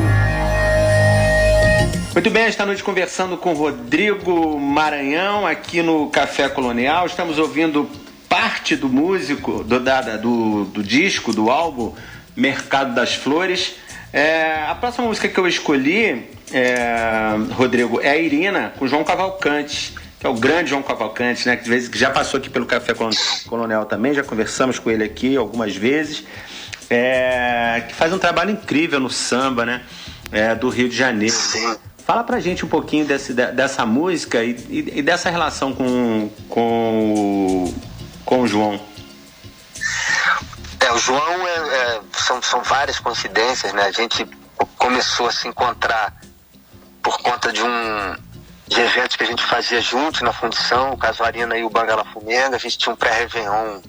[2.14, 7.05] Muito bem, esta noite conversando com Rodrigo Maranhão aqui no Café Colonial.
[7.05, 7.86] Estamos ouvindo
[8.30, 11.92] parte do músico, do, da, do, do disco, do álbum
[12.34, 13.74] Mercado das Flores.
[14.11, 19.94] É, a próxima música que eu escolhi, é, Rodrigo, é a Irina, com João Cavalcante,
[20.20, 21.57] que é o grande João Cavalcante, né?
[21.57, 23.11] Que, de vez, que já passou aqui pelo Café Colon-
[23.48, 26.24] Colonial também, já conversamos com ele aqui algumas vezes.
[26.90, 29.82] É, que faz um trabalho incrível no samba, né?
[30.30, 31.34] É, do Rio de Janeiro.
[31.34, 31.76] Sim.
[32.07, 36.28] Fala pra gente um pouquinho desse, de- dessa música e, e- e dessa relação com,
[36.48, 37.74] com, o-
[38.24, 38.80] com o João.
[40.80, 41.53] É, o João é,
[41.96, 43.84] é, são, são várias coincidências, né?
[43.84, 44.26] A gente
[44.57, 46.14] co- começou a se encontrar
[47.03, 48.16] por conta de um
[48.68, 52.57] de eventos que a gente fazia junto na fundição, o Casuarina e o Bangala Fumenga.
[52.57, 53.80] A gente tinha um pré-réveillon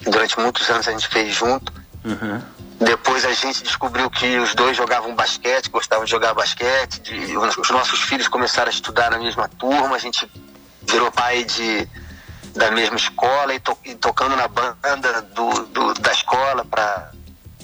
[0.00, 1.72] que durante muitos anos a gente fez junto.
[2.04, 2.40] Uhum.
[2.80, 7.00] Depois a gente descobriu que os dois jogavam basquete, gostavam de jogar basquete.
[7.00, 9.94] de- os nossos filhos começaram a estudar na mesma turma.
[9.96, 10.30] A gente
[10.82, 11.86] virou pai de,
[12.54, 17.10] da mesma escola e, to- e tocando na banda do, do- da escola para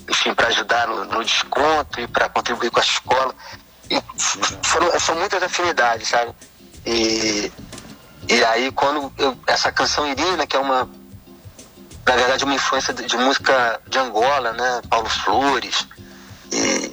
[0.09, 3.35] enfim para ajudar no, no desconto e para contribuir com a escola.
[3.91, 4.03] E
[4.63, 6.33] foram, são muitas afinidades, sabe?
[6.87, 7.53] E,
[8.29, 10.89] e aí quando eu, essa canção Irina, que é uma
[12.07, 14.83] na verdade uma influência de, de música de Angola, né?
[14.89, 15.87] Paulo Flores.
[16.53, 16.93] E,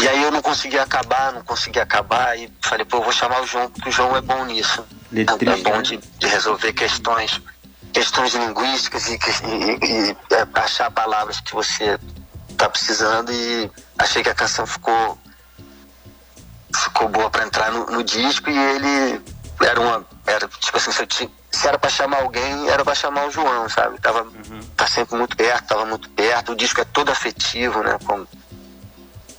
[0.00, 3.42] e aí eu não consegui acabar, não consegui acabar e falei, pô, eu vou chamar
[3.42, 4.84] o João, porque o João é bom nisso.
[5.14, 7.40] É, é bom de, de resolver questões
[7.92, 11.98] questões linguísticas e, e, e, é, achar palavras que você
[12.48, 15.18] está precisando e achei que a canção ficou
[16.74, 19.22] ficou boa para entrar no, no, disco e ele
[19.62, 23.26] era uma era tipo assim se, tinha, se era para chamar alguém era para chamar
[23.26, 24.60] o João sabe tava uhum.
[24.76, 28.26] tá sempre muito perto tava muito perto o disco é todo afetivo né com,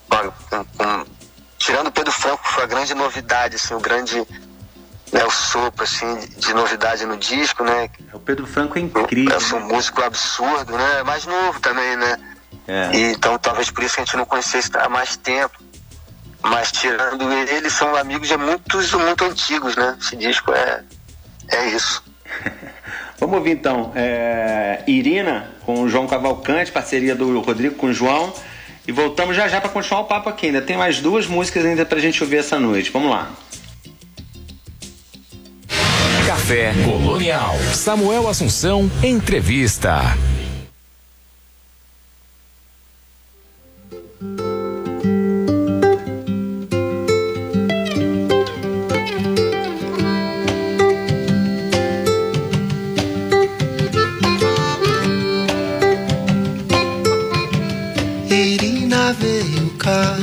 [0.09, 1.05] com, com
[1.57, 4.25] tirando Pedro Franco foi a grande novidade assim o grande
[5.11, 7.89] né, o sopro assim, de novidade no disco, né?
[8.13, 9.33] O Pedro Franco é incrível.
[9.33, 10.99] Eu sou um músico absurdo, né?
[10.99, 12.17] É mais novo também, né?
[12.67, 12.91] É.
[12.95, 15.57] E, então talvez por isso que a gente não conhecesse há mais tempo.
[16.43, 19.97] Mas tirando eles, são amigos de muitos, muito antigos, né?
[19.99, 20.83] Esse disco é,
[21.49, 22.03] é isso.
[23.19, 28.33] Vamos ouvir então é, Irina com o João Cavalcante, parceria do Rodrigo com o João.
[28.87, 30.47] E voltamos já já para continuar o papo aqui.
[30.47, 32.89] Ainda tem mais duas músicas ainda pra gente ouvir essa noite.
[32.91, 33.31] Vamos lá.
[36.25, 37.55] Café Colonial.
[37.73, 40.17] Samuel Assunção, entrevista.
[59.81, 60.15] Cá,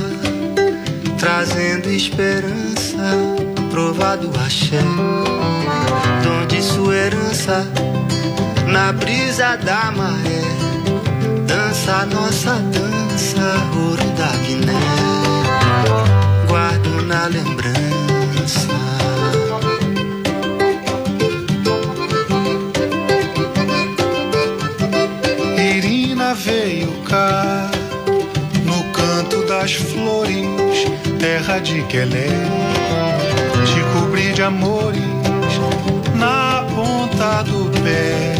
[1.18, 3.02] trazendo esperança,
[3.70, 4.78] provado axé
[6.92, 7.66] herança
[8.66, 10.42] na brisa da maré.
[11.46, 13.40] Dança nossa dança,
[13.76, 14.07] ouro
[31.48, 32.28] terra de Quelé,
[33.64, 35.00] te cobrir de amores
[36.14, 38.34] na ponta do pé,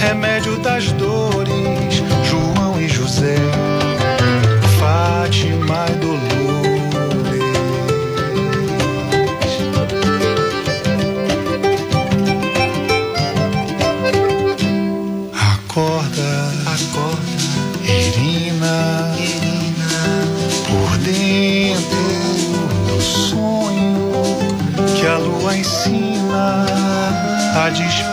[0.00, 3.36] remédio das dores, João e José,
[4.78, 6.03] Fátima e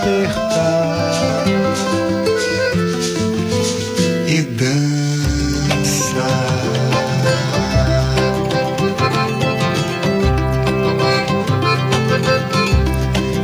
[0.02, 1.46] despertar
[4.28, 4.72] e dança.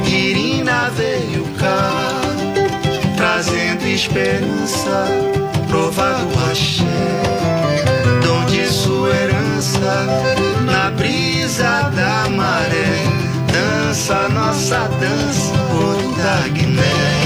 [0.08, 1.92] Irina veio cá
[3.16, 5.08] trazendo esperança,
[5.68, 6.84] provado axé,
[8.24, 10.08] dom de sua herança
[10.66, 13.04] na brisa da maré
[13.52, 15.57] dança nossa dança
[16.28, 17.17] da Guiné,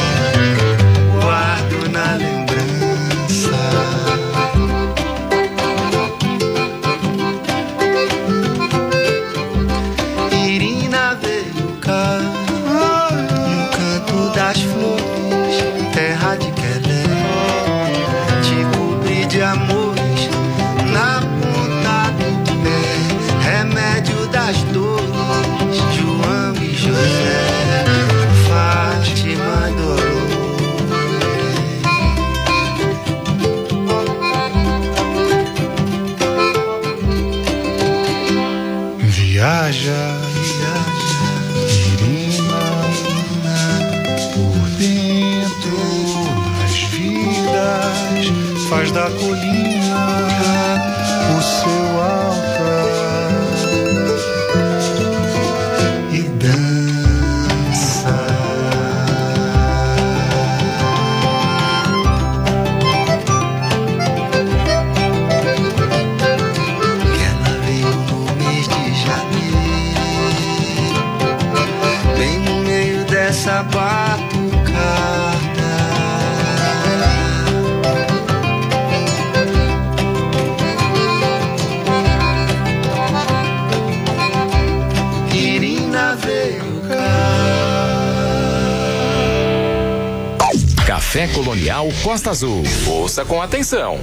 [92.03, 92.63] Costa Azul.
[92.87, 93.99] Ouça com atenção.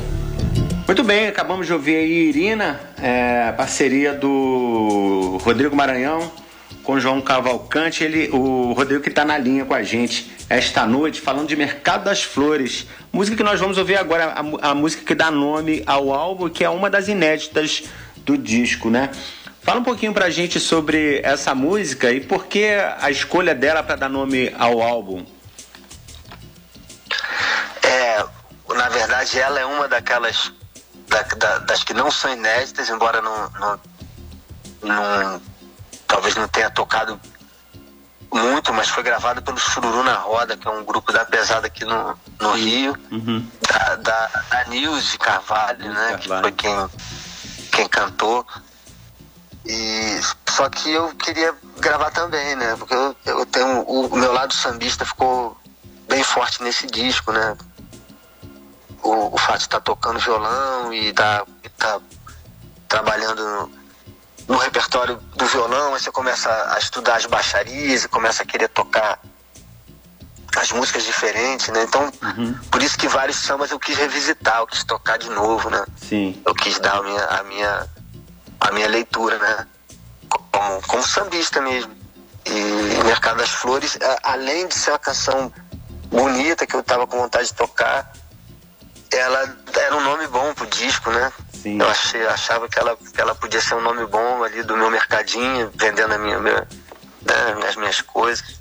[0.87, 6.31] Muito bem, acabamos de ouvir aí Irina, é, parceria do Rodrigo Maranhão
[6.85, 11.21] com João Cavalcante, ele, o Rodrigo que está na linha com a gente esta noite,
[11.21, 12.87] falando de Mercado das Flores.
[13.13, 16.65] Música que nós vamos ouvir agora, a, a música que dá nome ao álbum, que
[16.65, 17.83] é uma das inéditas
[18.19, 19.11] do disco, né?
[19.61, 22.65] Fala um pouquinho pra gente sobre essa música e por que
[23.01, 25.27] a escolha dela para dar nome ao álbum.
[29.29, 30.53] Verdade, ela é uma daquelas
[31.09, 33.81] da, da, das que não são inéditas, embora não, não,
[34.83, 35.43] não,
[36.07, 37.21] talvez não tenha tocado
[38.31, 41.85] muito, mas foi gravada pelo Chururu na Roda, que é um grupo da pesada aqui
[41.85, 43.47] no, no Rio, uhum.
[43.67, 46.19] da, da, da Nilce Carvalho, né?
[46.19, 46.19] Carvalho.
[46.19, 46.91] Que foi quem,
[47.73, 48.47] quem cantou.
[49.65, 52.77] E só que eu queria gravar também, né?
[52.77, 55.59] Porque eu, eu tenho o, o meu lado sambista ficou
[56.07, 57.57] bem forte nesse disco, né?
[59.03, 61.45] O, o fato de estar tá tocando violão e tá,
[61.77, 62.01] tá
[62.89, 63.71] trabalhando no,
[64.49, 68.69] no, repertório do violão, aí você começa a estudar as baixarias e começa a querer
[68.69, 69.21] tocar
[70.57, 71.85] as músicas diferentes, né?
[71.85, 72.55] Então, uhum.
[72.71, 75.85] por isso que vários sambas eu quis revisitar, eu quis tocar de novo, né?
[75.97, 76.43] Sim.
[76.45, 77.89] Eu quis dar a minha, a minha
[78.61, 79.67] a minha leitura, né?
[80.29, 81.93] Como, como sambista mesmo.
[82.45, 85.53] E Mercado das Flores, além de ser uma canção
[86.07, 88.11] bonita que eu tava com vontade de tocar,
[89.13, 91.33] ela era um nome bom pro disco, né?
[91.53, 91.81] Sim.
[91.81, 94.91] Eu achei, achava que ela, que ela podia ser um nome bom ali do meu
[94.91, 96.67] mercadinho, vendendo a minha, minha
[97.23, 98.59] né, as minhas coisas.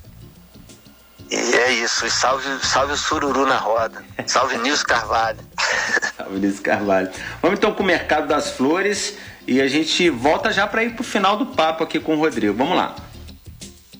[1.30, 4.04] E é isso, e salve, salve o sururu na roda.
[4.26, 5.40] Salve Nilson Carvalho.
[6.16, 7.12] salve Nilson Carvalho.
[7.42, 9.18] Vamos então com o Mercado das Flores.
[9.46, 12.54] E a gente volta já para ir pro final do papo aqui com o Rodrigo.
[12.54, 12.96] Vamos lá.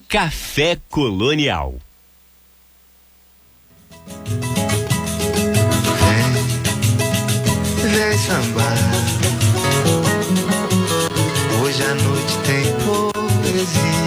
[0.08, 1.74] Café Colonial.
[8.26, 8.76] Sambar.
[11.62, 13.98] Hoje à noite tem poesia.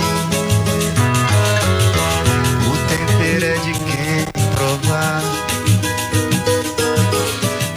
[2.68, 5.22] O tempero é de quem provar.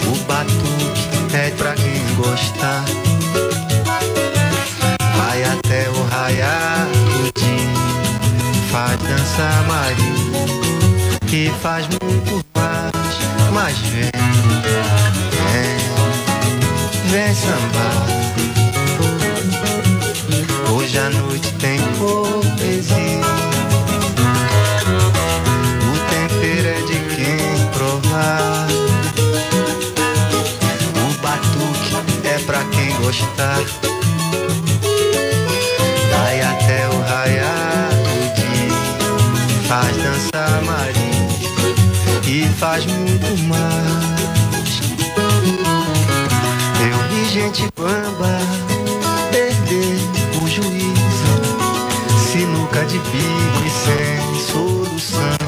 [0.05, 2.85] O batuque é pra quem gostar.
[9.07, 10.15] dança Maria
[11.27, 12.91] que faz muito mais,
[13.51, 14.11] mas vem,
[17.15, 18.07] vem sambar.
[20.69, 23.21] Hoje à noite tem poesia.
[25.91, 28.67] O tempero é de quem provar.
[31.05, 33.63] O batuque é pra quem gostar.
[42.59, 44.14] faz muito mais.
[47.45, 48.39] Gente bamba
[49.31, 49.99] perder
[50.41, 51.35] o juízo,
[52.31, 55.44] sinuca de bico sem solução.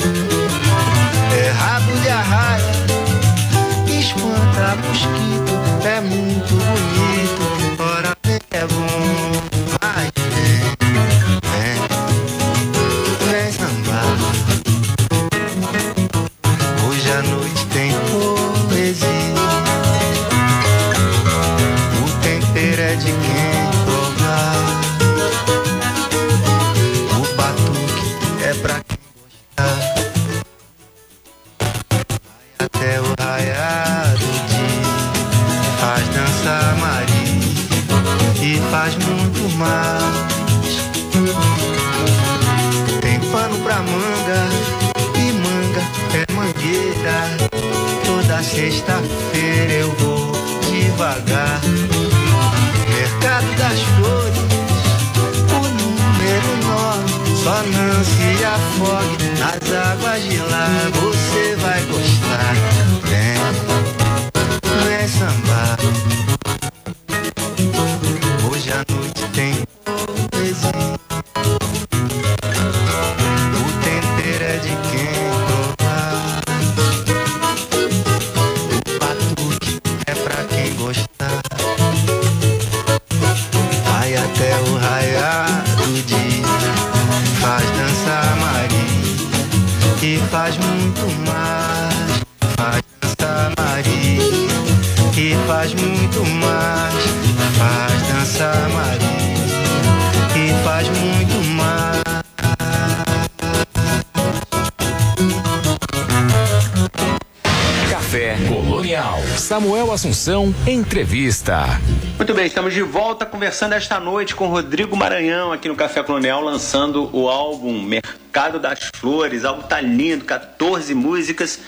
[110.27, 111.79] Assunção, entrevista.
[112.17, 116.43] Muito bem, estamos de volta conversando esta noite com Rodrigo Maranhão aqui no Café Colonial,
[116.43, 119.45] lançando o álbum Mercado das Flores.
[119.45, 121.61] O álbum tá lindo, 14 músicas.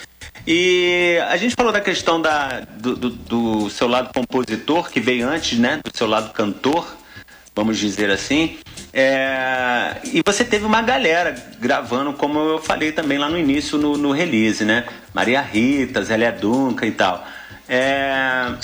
[0.46, 5.26] E a gente falou da questão da, do, do, do seu lado compositor, que veio
[5.26, 5.80] antes, né?
[5.82, 6.98] Do seu lado cantor,
[7.56, 8.58] vamos dizer assim.
[8.92, 13.98] É, e você teve uma galera gravando, como eu falei também lá no início no,
[13.98, 14.84] no release, né?
[15.14, 17.26] Maria Rita, Zélia Duncan e tal.
[17.70, 18.56] É,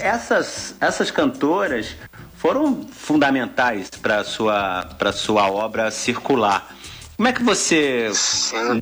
[0.00, 1.94] essas, essas cantoras
[2.38, 6.74] foram fundamentais para sua para sua obra circular.
[7.16, 8.10] Como é que você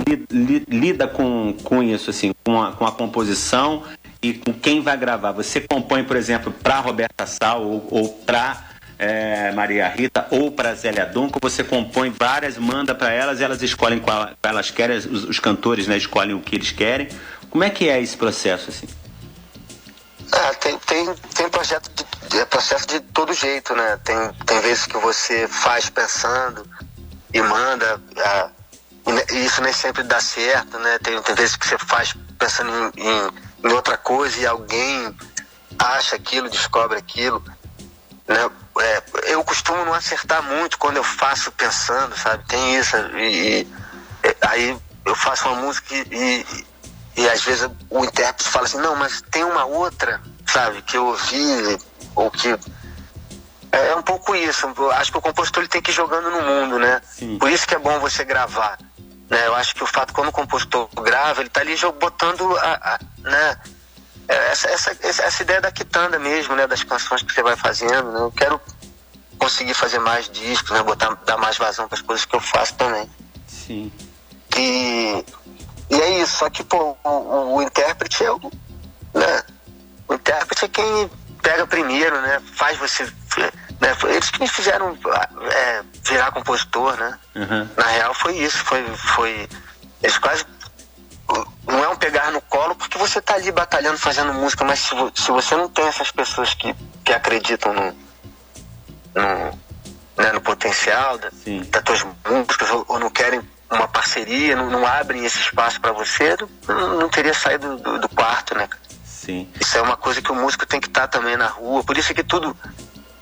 [0.08, 3.82] li, li, lida com, com isso, assim, com a, com a composição
[4.22, 5.32] e com quem vai gravar?
[5.32, 10.74] Você compõe, por exemplo, para Roberta Sal ou, ou para é, Maria Rita ou para
[10.74, 15.40] Zélia Duncan, você compõe várias, manda para elas elas escolhem qual elas querem, os, os,
[15.40, 17.08] cantores né, escolhem o que eles querem.
[17.50, 18.86] Como é que é esse processo assim?
[20.32, 23.98] Ah, tem, tem, tem projeto de, é processo de todo jeito, né?
[24.02, 26.66] Tem, tem vezes que você faz pensando
[27.32, 28.50] e manda, ah,
[29.30, 30.98] e isso nem sempre dá certo, né?
[31.00, 35.14] Tem, tem vezes que você faz pensando em, em, em outra coisa e alguém
[35.78, 37.44] acha aquilo, descobre aquilo.
[38.26, 38.50] Né?
[38.80, 39.02] É,
[39.32, 42.44] eu costumo não acertar muito quando eu faço pensando, sabe?
[42.46, 42.96] Tem isso.
[43.18, 43.66] E, e
[44.40, 46.66] aí eu faço uma música e, e,
[47.16, 51.06] e, às vezes o intérprete fala assim, não, mas tem uma outra, sabe, que eu
[51.06, 51.78] ouvi,
[52.14, 52.48] ou que.
[53.70, 54.72] É, é um pouco isso.
[54.76, 57.00] Eu acho que o compositor ele tem que ir jogando no mundo, né?
[57.04, 57.38] Sim.
[57.38, 58.78] Por isso que é bom você gravar.
[59.28, 59.46] Né?
[59.46, 63.00] Eu acho que o fato quando o compositor grava, ele está ali botando a, a
[63.18, 63.60] né?
[64.28, 66.66] É, essa, essa, essa ideia da quitanda mesmo, né?
[66.66, 68.20] Das canções que você vai fazendo, né?
[68.20, 68.60] Eu quero
[69.38, 70.82] conseguir fazer mais discos, né?
[70.82, 73.10] Botar, dar mais vazão para as coisas que eu faço também.
[73.46, 73.92] Sim.
[74.56, 75.24] E,
[75.90, 78.38] e é isso, só que pô, o, o, o intérprete é o.
[79.14, 79.42] Né?
[80.08, 81.10] O intérprete é quem
[81.42, 82.40] pega primeiro, né?
[82.54, 83.04] Faz você.
[83.80, 83.96] Né?
[84.08, 84.96] Eles que me fizeram
[85.50, 87.18] é, virar compositor, né?
[87.34, 87.68] Uhum.
[87.76, 89.48] Na real foi isso, foi, foi.
[90.02, 90.44] Eles quase
[91.66, 94.94] não é um pegar no colo porque você está ali batalhando, fazendo música, mas se,
[95.14, 96.74] se, você não tem essas pessoas que,
[97.04, 97.86] que acreditam no,
[99.14, 99.58] no,
[100.16, 101.30] né, no potencial da,
[101.70, 103.40] das tuas músicas ou, ou, não querem
[103.72, 106.36] uma parceria, não, não abrem esse espaço para você,
[106.68, 108.68] não, não, teria saído do, do, quarto, né?
[109.04, 109.48] Sim.
[109.60, 111.96] Isso é uma coisa que o músico tem que estar tá também na rua, por
[111.96, 112.56] isso que tudo,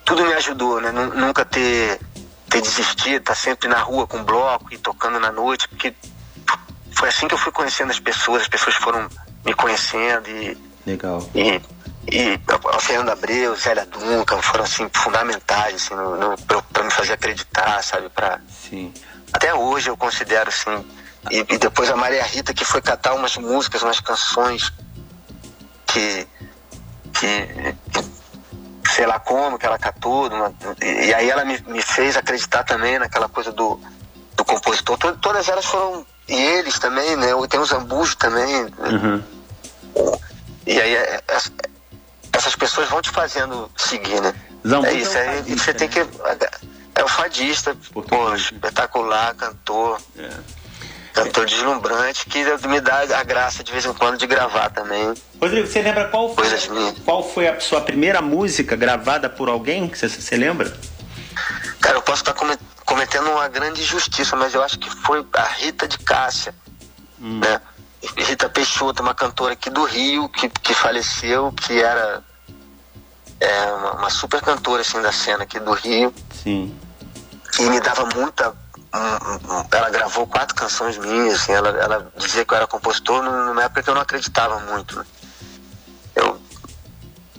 [0.03, 0.91] tudo me ajudou, né?
[0.91, 1.99] Nunca ter,
[2.49, 5.93] ter desistido, estar tá sempre na rua com bloco e tocando na noite, porque
[6.91, 9.07] foi assim que eu fui conhecendo as pessoas, as pessoas foram
[9.45, 10.57] me conhecendo e.
[10.85, 11.27] Legal.
[11.33, 11.61] E,
[12.11, 12.39] e
[12.73, 15.95] a Fernanda Abreu, Zélia Duncan foram assim fundamentais assim,
[16.73, 18.09] para me fazer acreditar, sabe?
[18.09, 18.91] Pra, Sim.
[19.33, 20.85] Até hoje eu considero assim.
[21.29, 24.73] E, e, depois a Maria Rita que foi catar umas músicas, umas canções
[25.85, 26.27] que,
[27.13, 27.75] que,
[28.89, 32.97] sei lá como que ela catou, uma, e, aí ela me, me fez acreditar também
[32.97, 33.79] naquela coisa do,
[34.35, 34.97] do compositor.
[34.97, 37.27] Todas elas foram e eles também, né?
[37.49, 38.63] Tem o Zambujo também.
[38.63, 39.23] Uhum.
[40.65, 41.41] E aí é, é,
[42.31, 44.33] essas pessoas vão te fazendo seguir, né?
[44.65, 45.77] Zambujo é isso, é, fadista, você né?
[45.77, 45.99] tem que.
[46.95, 50.01] É o fadista, pô, espetacular, cantor.
[50.17, 50.29] É.
[51.13, 55.13] Cantor deslumbrante que me dá a graça de vez em quando de gravar também.
[55.41, 56.47] Rodrigo, você lembra qual foi,
[57.03, 59.89] qual foi a sua primeira música gravada por alguém?
[59.89, 60.73] Você, você lembra?
[61.81, 62.33] Cara, eu posso estar
[62.85, 66.55] cometendo uma grande injustiça, mas eu acho que foi a Rita de Cássia,
[67.19, 67.39] hum.
[67.39, 67.59] né?
[68.17, 72.23] Rita Peixoto, uma cantora aqui do Rio, que, que faleceu, que era
[73.41, 76.13] é, uma, uma, super cantora assim da cena aqui do Rio.
[76.31, 76.77] Sim.
[77.59, 78.53] E me dava muita.
[79.71, 83.81] Ela gravou quatro canções minhas, assim, ela, ela dizia que eu era compositor numa época
[83.81, 84.99] que eu não acreditava muito.
[84.99, 85.05] Né?
[86.15, 86.39] Eu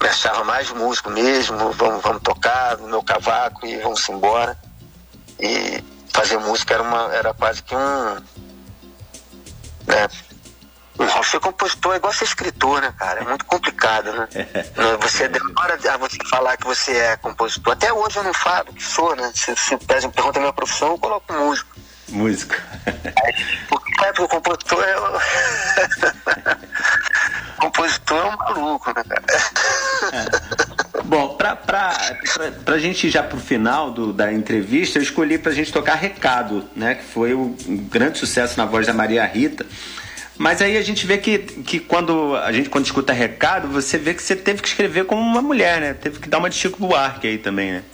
[0.01, 4.59] me achava mais músico mesmo, vamos, vamos tocar no meu cavaco e vamos embora.
[5.39, 8.15] E fazer música era, uma, era quase que um.
[9.87, 10.09] Né?
[11.25, 13.21] Ser compositor é igual ser escritor, né, cara?
[13.21, 14.29] É muito complicado, né?
[15.01, 17.73] Você demora a você falar que você é compositor.
[17.73, 19.31] Até hoje eu não falo que sou, né?
[19.35, 21.75] Se, se pergunta a minha profissão, eu coloco músico.
[22.09, 22.55] Músico.
[23.69, 24.99] Porque, é, porque o compositor é.
[24.99, 25.21] o
[27.63, 29.23] compositor é um maluco, né, cara?
[31.05, 31.91] Bom, pra, pra,
[32.35, 35.95] pra, pra gente ir já pro final do, da entrevista, eu escolhi pra gente tocar
[35.95, 36.97] Recado, né?
[36.97, 39.67] Que foi o, um grande sucesso na voz da Maria Rita.
[40.37, 44.15] Mas aí a gente vê que, que quando a gente quando escuta recado, você vê
[44.15, 45.95] que você teve que escrever como uma mulher, né?
[45.95, 47.85] Teve que dar uma de Chico Buarque aí também, né?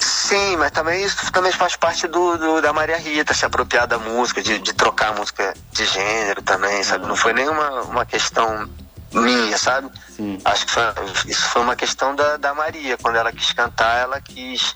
[0.00, 3.96] Sim, mas também isso também faz parte do, do da Maria Rita, se apropriar da
[3.96, 7.06] música, de, de trocar a música de gênero também, sabe?
[7.06, 8.68] Não foi nenhuma uma questão
[9.12, 9.88] minha, sabe?
[10.16, 10.38] Sim.
[10.44, 10.82] Acho que foi,
[11.26, 12.96] isso foi uma questão da, da Maria.
[12.96, 14.74] Quando ela quis cantar, ela quis.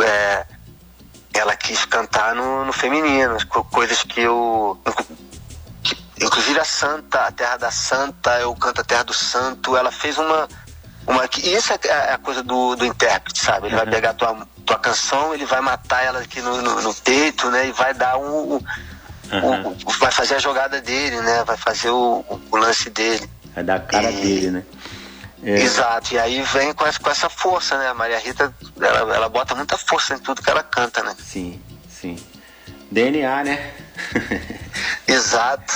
[0.00, 0.44] É,
[1.38, 3.36] ela quis cantar no, no feminino,
[3.70, 4.80] coisas que eu.
[5.82, 9.90] Que, inclusive a Santa, a Terra da Santa, eu canto a Terra do Santo, ela
[9.90, 10.48] fez uma
[11.06, 13.66] uma, e isso é, é a coisa do, do intérprete, sabe?
[13.66, 13.82] Ele uhum.
[13.82, 17.50] vai pegar a tua, tua canção, ele vai matar ela aqui no, no, no peito,
[17.50, 17.68] né?
[17.68, 18.60] E vai dar um, um,
[19.32, 19.68] uhum.
[19.68, 21.42] um, vai fazer a jogada dele, né?
[21.44, 23.28] Vai fazer o, o lance dele.
[23.54, 24.62] Vai dar a cara e, dele, né?
[25.44, 25.60] É.
[25.60, 27.88] Exato, e aí vem com essa, força, né?
[27.88, 31.16] A Maria Rita, ela, ela bota muita força em tudo que ela canta, né?
[31.18, 32.16] Sim, sim.
[32.90, 33.72] DNA, né?
[35.08, 35.72] Exato.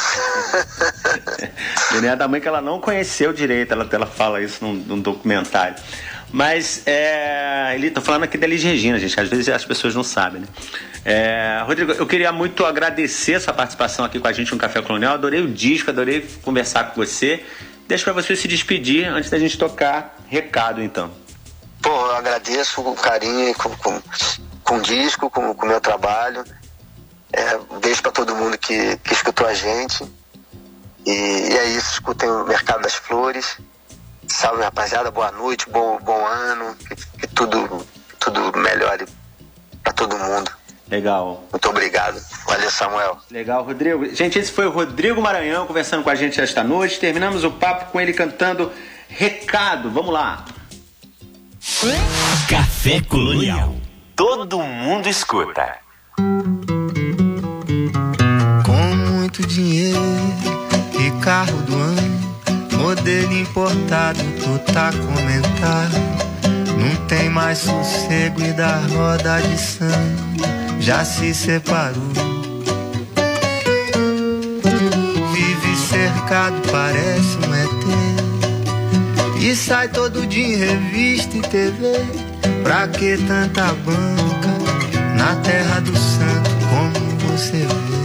[1.92, 5.76] DNA da mãe que ela não conheceu direito, ela, ela fala isso num, num documentário.
[6.30, 10.02] Mas é, ele tá falando aqui da Elis Regina, gente, às vezes as pessoas não
[10.02, 10.46] sabem, né?
[11.04, 15.14] É, Rodrigo, eu queria muito agradecer sua participação aqui com a gente no Café Colonial.
[15.14, 17.44] Adorei o disco, adorei conversar com você.
[17.88, 21.10] Deixa para você se despedir antes da gente tocar recado, então.
[21.80, 24.02] Pô, eu agradeço o carinho com, com,
[24.64, 26.44] com o disco, com o meu trabalho.
[27.32, 30.04] É, beijo para todo mundo que, que escutou a gente.
[31.06, 33.58] E, e, é isso, escutem o Mercado das Flores.
[34.26, 37.86] Salve, rapaziada, boa noite, bom, bom ano, que, que tudo,
[38.18, 39.06] tudo melhore
[39.84, 40.50] para todo mundo.
[40.88, 41.44] Legal.
[41.50, 42.20] Muito obrigado.
[42.46, 43.18] Valeu, Samuel.
[43.30, 44.14] Legal, Rodrigo.
[44.14, 47.00] Gente, esse foi o Rodrigo Maranhão conversando com a gente esta noite.
[47.00, 48.70] Terminamos o papo com ele cantando
[49.08, 49.90] Recado.
[49.90, 50.44] Vamos lá.
[52.48, 53.74] Café Colonial.
[54.14, 55.76] Todo mundo escuta.
[59.36, 60.00] muito dinheiro
[60.98, 65.96] e carro do ano, modelo importado, tu tá comentado.
[66.78, 70.55] Não tem mais sossego e da roda de sangue
[70.86, 72.12] já se separou.
[75.32, 79.42] Vive cercado, parece um ET.
[79.42, 82.06] E sai todo dia em revista e TV.
[82.62, 84.54] Pra que tanta banca
[85.16, 87.96] na terra do santo, como você vê?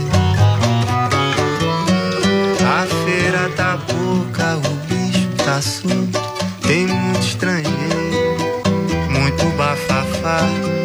[2.66, 6.20] A feira tá pouca, o bicho tá solto.
[6.64, 7.76] Tem muito estrangeiro,
[9.12, 10.81] muito bafafá.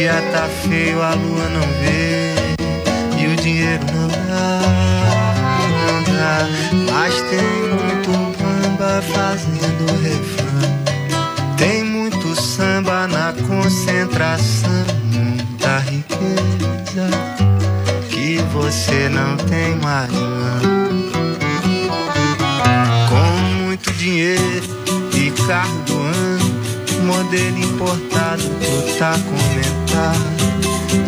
[0.00, 2.34] Dia tá feio, a lua não vê.
[3.20, 4.62] E o dinheiro não dá,
[5.84, 6.48] não dá.
[6.90, 11.54] Mas tem muito bamba fazendo refrão.
[11.58, 14.70] Tem muito samba na concentração,
[15.12, 17.10] muita riqueza
[18.08, 20.80] que você não tem mais não.
[23.98, 24.64] dinheiro
[25.14, 26.09] e carro do
[27.10, 30.40] modelo importado, tu tá comentado.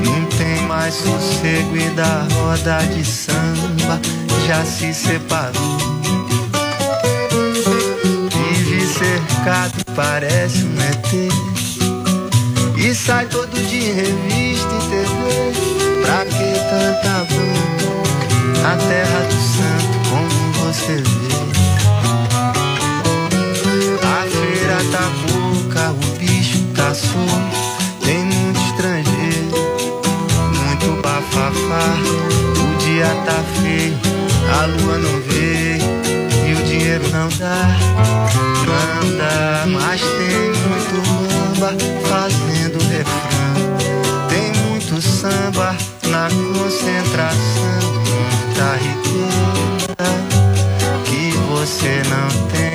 [0.04, 4.00] Não tem mais sossego e da roda de samba
[4.46, 5.78] já se separou.
[8.30, 11.32] Vive cercado, parece um ET.
[12.76, 16.02] E sai todo dia em revista e TV.
[16.02, 21.32] Pra que tanta boca na terra do santo, como você vê?
[24.90, 25.10] tá
[31.52, 33.98] O dia tá feio,
[34.60, 35.82] a lua não veio
[36.46, 37.76] e o dinheiro não dá.
[39.18, 40.94] Dá, mas tem muito
[41.58, 41.76] bamba
[42.08, 44.28] fazendo refrão.
[44.28, 45.76] Tem muito samba
[46.08, 47.80] na concentração,
[48.46, 49.96] muita riqueza
[51.04, 52.71] que você não tem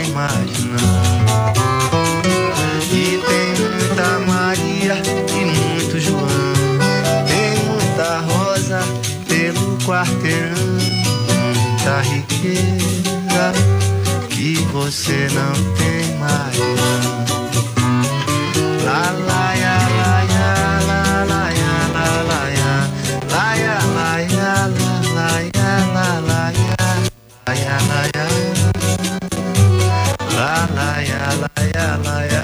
[14.92, 16.58] você não tem mais.
[18.86, 20.54] Lá, lá, ya, lá, ya,
[20.88, 22.48] lá, lá, lá, lá.
[23.30, 26.54] Lá, lá, lá, lá, lá, lá.
[27.48, 28.08] Lá, lá.
[30.38, 31.58] Lá, lá,
[32.04, 32.37] lá, lá.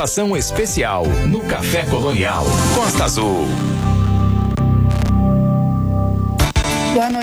[0.00, 3.79] Participação especial no Café Colonial Costa Azul.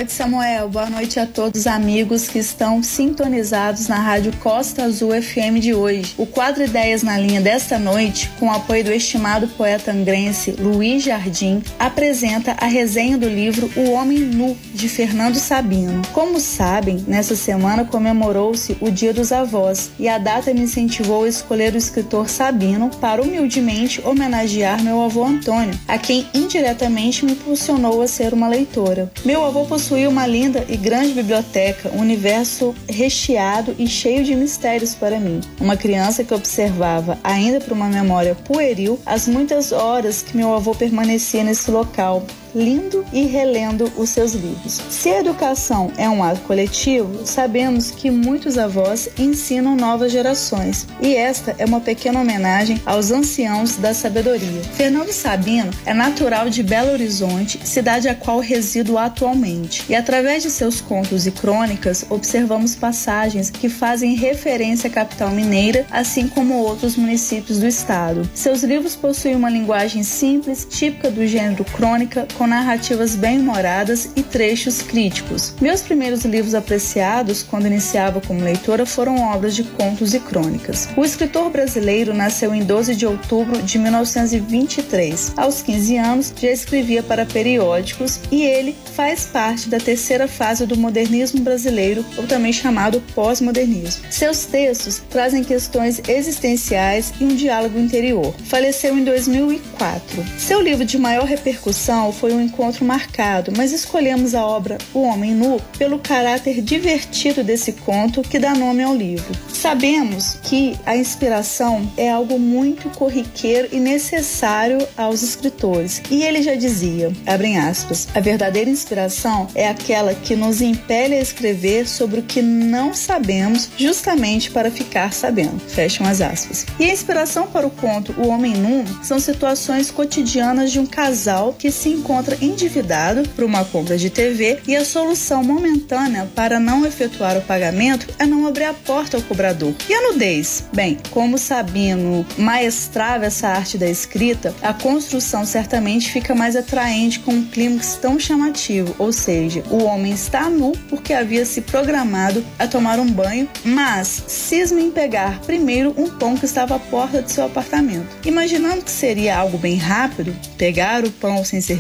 [0.08, 0.70] Noite Samuel.
[0.70, 5.74] Boa noite a todos os amigos que estão sintonizados na Rádio Costa Azul FM de
[5.74, 6.14] hoje.
[6.18, 11.04] O quadro Ideias na Linha desta noite, com o apoio do estimado poeta angrense Luiz
[11.04, 16.02] Jardim, apresenta a resenha do livro O Homem Nu, de Fernando Sabino.
[16.14, 21.30] Como sabem, nessa semana comemorou-se o Dia dos Avós e a data me incentivou a
[21.30, 28.02] escolher o escritor Sabino para humildemente homenagear meu avô Antônio, a quem indiretamente me impulsionou
[28.02, 29.12] a ser uma leitora.
[29.26, 34.94] Meu avô possuía uma linda e grande biblioteca, um universo recheado e cheio de mistérios
[34.94, 35.40] para mim.
[35.60, 40.76] Uma criança que observava, ainda por uma memória pueril, as muitas horas que meu avô
[40.76, 42.24] permanecia nesse local,
[42.54, 44.82] lindo e relendo os seus livros.
[44.90, 51.16] Se a educação é um ato coletivo, sabemos que muitos avós ensinam novas gerações, e
[51.16, 54.62] esta é uma pequena homenagem aos anciãos da sabedoria.
[54.76, 60.50] Fernando Sabino é natural de Belo Horizonte, cidade a qual resido atualmente, e através de
[60.50, 66.96] seus contos e crônicas observamos passagens que fazem referência à capital mineira, assim como outros
[66.96, 68.30] municípios do estado.
[68.34, 74.82] Seus livros possuem uma linguagem simples, típica do gênero crônica, com narrativas bem-humoradas e trechos
[74.82, 75.54] críticos.
[75.60, 80.88] Meus primeiros livros apreciados quando iniciava como leitora foram obras de contos e crônicas.
[80.96, 85.34] O escritor brasileiro nasceu em 12 de outubro de 1923.
[85.36, 90.78] Aos 15 anos, já escrevia para periódicos e ele faz parte da terceira fase do
[90.78, 94.06] modernismo brasileiro, ou também chamado pós-modernismo.
[94.10, 98.34] Seus textos trazem questões existenciais e um diálogo interior.
[98.46, 100.26] Faleceu em 2004.
[100.38, 105.34] Seu livro de maior repercussão foi um encontro marcado, mas escolhemos a obra O Homem
[105.34, 109.34] Nu pelo caráter divertido desse conto que dá nome ao livro.
[109.50, 116.02] Sabemos que a inspiração é algo muito corriqueiro e necessário aos escritores.
[116.10, 121.22] E ele já dizia, abrem aspas, a verdadeira inspiração é aquela que nos impele a
[121.22, 125.60] escrever sobre o que não sabemos justamente para ficar sabendo.
[125.60, 126.66] Fecham as aspas.
[126.80, 131.54] E a inspiração para o conto O Homem Nu são situações cotidianas de um casal
[131.58, 136.86] que se encontra endividado por uma compra de TV e a solução momentânea para não
[136.86, 139.74] efetuar o pagamento é não abrir a porta ao cobrador.
[139.90, 140.64] E a nudez?
[140.74, 147.32] Bem, como Sabino maestrava essa arte da escrita, a construção certamente fica mais atraente com
[147.32, 152.68] um clímax tão chamativo, ou seja, o homem está nu porque havia se programado a
[152.68, 157.32] tomar um banho, mas cisma em pegar primeiro um pão que estava à porta de
[157.32, 158.08] seu apartamento.
[158.26, 161.78] Imaginando que seria algo bem rápido, pegar o pão sem ser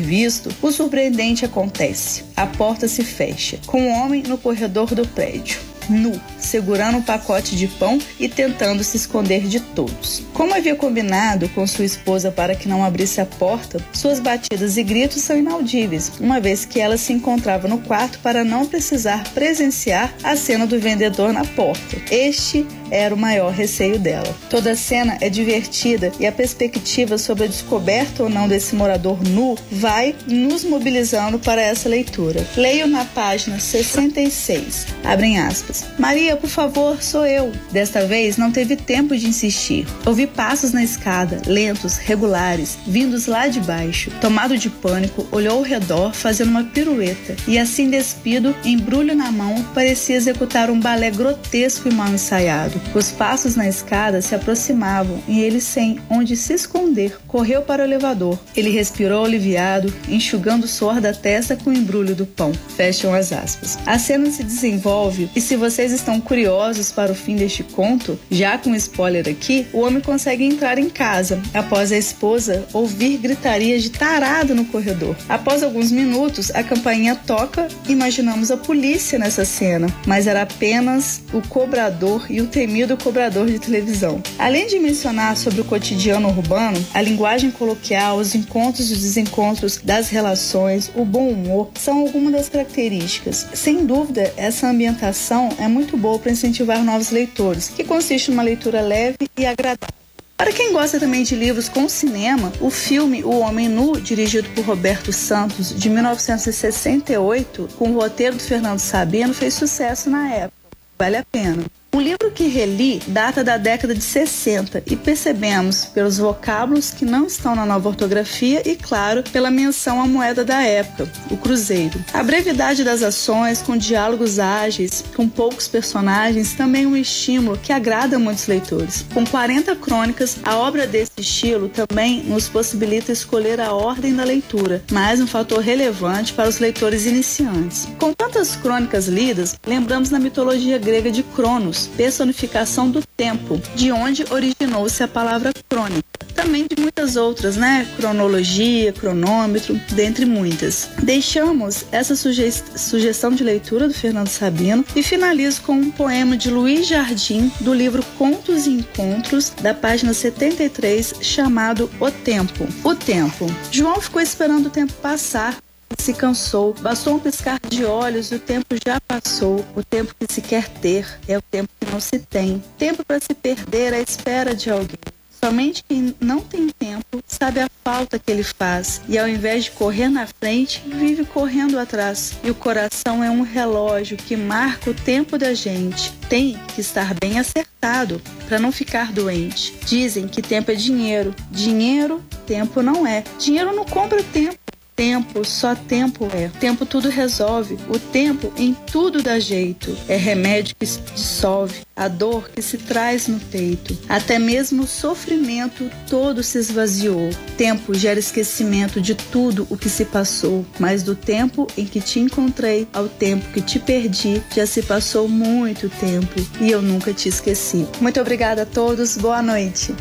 [0.61, 2.23] o surpreendente acontece.
[2.35, 7.55] A porta se fecha, com o homem no corredor do prédio nu, segurando um pacote
[7.55, 10.23] de pão e tentando se esconder de todos.
[10.33, 14.83] Como havia combinado com sua esposa para que não abrisse a porta, suas batidas e
[14.83, 20.13] gritos são inaudíveis, uma vez que ela se encontrava no quarto para não precisar presenciar
[20.23, 21.97] a cena do vendedor na porta.
[22.09, 24.33] Este era o maior receio dela.
[24.49, 29.21] Toda a cena é divertida e a perspectiva sobre a descoberta ou não desse morador
[29.23, 32.45] nu vai nos mobilizando para essa leitura.
[32.55, 34.87] Leio na página 66.
[35.03, 35.83] Abrem aspas.
[35.99, 37.51] Maria, por favor, sou eu.
[37.71, 39.85] Desta vez não teve tempo de insistir.
[40.05, 44.11] Ouvi passos na escada, lentos, regulares, vindos lá de baixo.
[44.21, 49.63] Tomado de pânico, olhou ao redor, fazendo uma pirueta, e assim despido, embrulho na mão,
[49.73, 52.79] parecia executar um balé grotesco e mal ensaiado.
[52.93, 57.85] Os passos na escada se aproximavam e ele, sem onde se esconder, correu para o
[57.85, 58.39] elevador.
[58.55, 62.51] Ele respirou aliviado, enxugando o suor da testa com o embrulho do pão.
[62.75, 63.77] Fecham as aspas.
[63.85, 68.57] A cena se desenvolve e se vocês estão curiosos para o fim deste conto, já
[68.57, 73.89] com spoiler aqui, o homem consegue entrar em casa após a esposa ouvir gritaria de
[73.89, 75.15] tarado no corredor.
[75.29, 81.41] Após alguns minutos, a campainha toca, imaginamos a polícia nessa cena, mas era apenas o
[81.47, 84.21] cobrador e o temido cobrador de televisão.
[84.37, 89.79] Além de mencionar sobre o cotidiano urbano, a linguagem coloquial, os encontros e os desencontros
[89.81, 93.47] das relações, o bom humor, são algumas das características.
[93.53, 98.81] Sem dúvida, essa ambientação é muito boa para incentivar novos leitores, que consiste numa leitura
[98.81, 99.95] leve e agradável.
[100.37, 104.63] Para quem gosta também de livros com cinema, o filme O Homem Nu, dirigido por
[104.63, 110.53] Roberto Santos, de 1968, com o roteiro do Fernando Sabino, fez sucesso na época.
[110.97, 111.65] Vale a pena.
[111.93, 117.25] O livro que reli data da década de 60 e percebemos pelos vocábulos que não
[117.25, 122.03] estão na nova ortografia e, claro, pela menção à moeda da época, o cruzeiro.
[122.13, 127.73] A brevidade das ações, com diálogos ágeis, com poucos personagens, também é um estímulo que
[127.73, 129.05] agrada muitos leitores.
[129.13, 134.83] Com 40 crônicas, a obra desse estilo também nos possibilita escolher a ordem da leitura,
[134.91, 137.87] mais um fator relevante para os leitores iniciantes.
[137.97, 144.25] Com tantas crônicas lidas, lembramos na mitologia grega de Cronos, personificação do tempo, de onde
[144.31, 146.07] originou-se a palavra crônica.
[146.33, 147.87] Também de muitas outras, né?
[147.97, 150.89] Cronologia, cronômetro, dentre muitas.
[151.01, 156.49] Deixamos essa suge sugestão de leitura do Fernando Sabino e finalizo com um poema de
[156.49, 162.67] Luiz Jardim, do livro Contos e Encontros, da página 73, chamado O Tempo.
[162.83, 163.47] O Tempo.
[163.71, 165.57] João ficou esperando o tempo passar
[165.97, 166.73] se cansou.
[166.73, 169.65] Bastou um piscar de olhos e o tempo já passou.
[169.75, 172.63] O tempo que se quer ter é o tempo que não se tem.
[172.77, 174.97] Tempo para se perder à espera de alguém.
[175.43, 179.71] Somente quem não tem tempo sabe a falta que ele faz e ao invés de
[179.71, 182.33] correr na frente, vive correndo atrás.
[182.43, 186.11] E o coração é um relógio que marca o tempo da gente.
[186.27, 189.73] Tem que estar bem acertado para não ficar doente.
[189.85, 191.35] Dizem que tempo é dinheiro.
[191.51, 193.23] Dinheiro, tempo não é.
[193.39, 194.66] Dinheiro não compra tempo
[194.97, 196.49] tempo, só tempo é.
[196.59, 197.77] Tempo tudo resolve.
[197.87, 199.95] O tempo em tudo dá jeito.
[200.09, 203.95] É remédio que se dissolve, a dor que se traz no peito.
[204.09, 207.29] Até mesmo o sofrimento todo se esvaziou.
[207.55, 212.19] Tempo gera esquecimento de tudo o que se passou, mas do tempo em que te
[212.19, 217.29] encontrei ao tempo que te perdi, já se passou muito tempo e eu nunca te
[217.29, 217.85] esqueci.
[218.01, 219.93] Muito obrigada a todos, boa noite.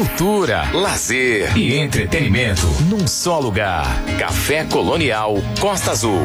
[0.00, 3.84] Cultura, lazer e entretenimento num só lugar.
[4.18, 6.22] Café Colonial Costa Azul.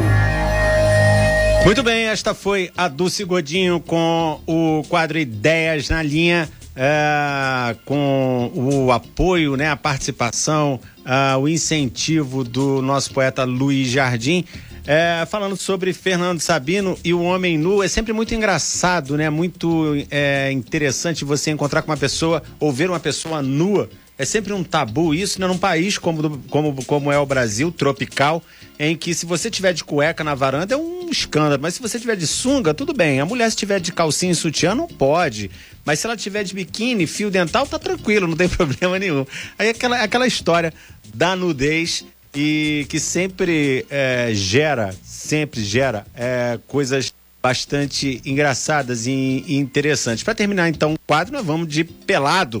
[1.62, 6.48] Muito bem, esta foi a Dulce Godinho com o quadro Ideias na Linha.
[6.74, 14.46] É, com o apoio, né, a participação, uh, o incentivo do nosso poeta Luiz Jardim.
[14.86, 19.28] É, falando sobre Fernando Sabino e o Homem Nu, é sempre muito engraçado, né?
[19.28, 23.90] Muito é, interessante você encontrar com uma pessoa ou ver uma pessoa nua.
[24.16, 25.46] É sempre um tabu isso, né?
[25.48, 28.40] Num país como, como, como é o Brasil, tropical,
[28.78, 31.98] em que se você tiver de cueca na varanda é um escândalo, mas se você
[31.98, 33.18] tiver de sunga, tudo bem.
[33.18, 35.50] A mulher se tiver de calcinha e sutiã, não pode.
[35.84, 39.26] Mas se ela tiver de biquíni, fio dental, tá tranquilo, não tem problema nenhum.
[39.58, 40.72] Aí aquela, aquela história
[41.12, 42.04] da nudez
[42.36, 47.12] e que sempre é, gera, sempre gera é, coisas
[47.42, 50.22] bastante engraçadas e, e interessantes.
[50.22, 52.60] Para terminar então o quadro, nós vamos de pelado.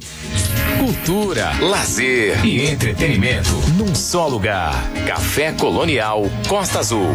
[0.78, 4.74] Cultura, lazer e entretenimento num só lugar.
[5.06, 7.14] Café Colonial Costa Azul.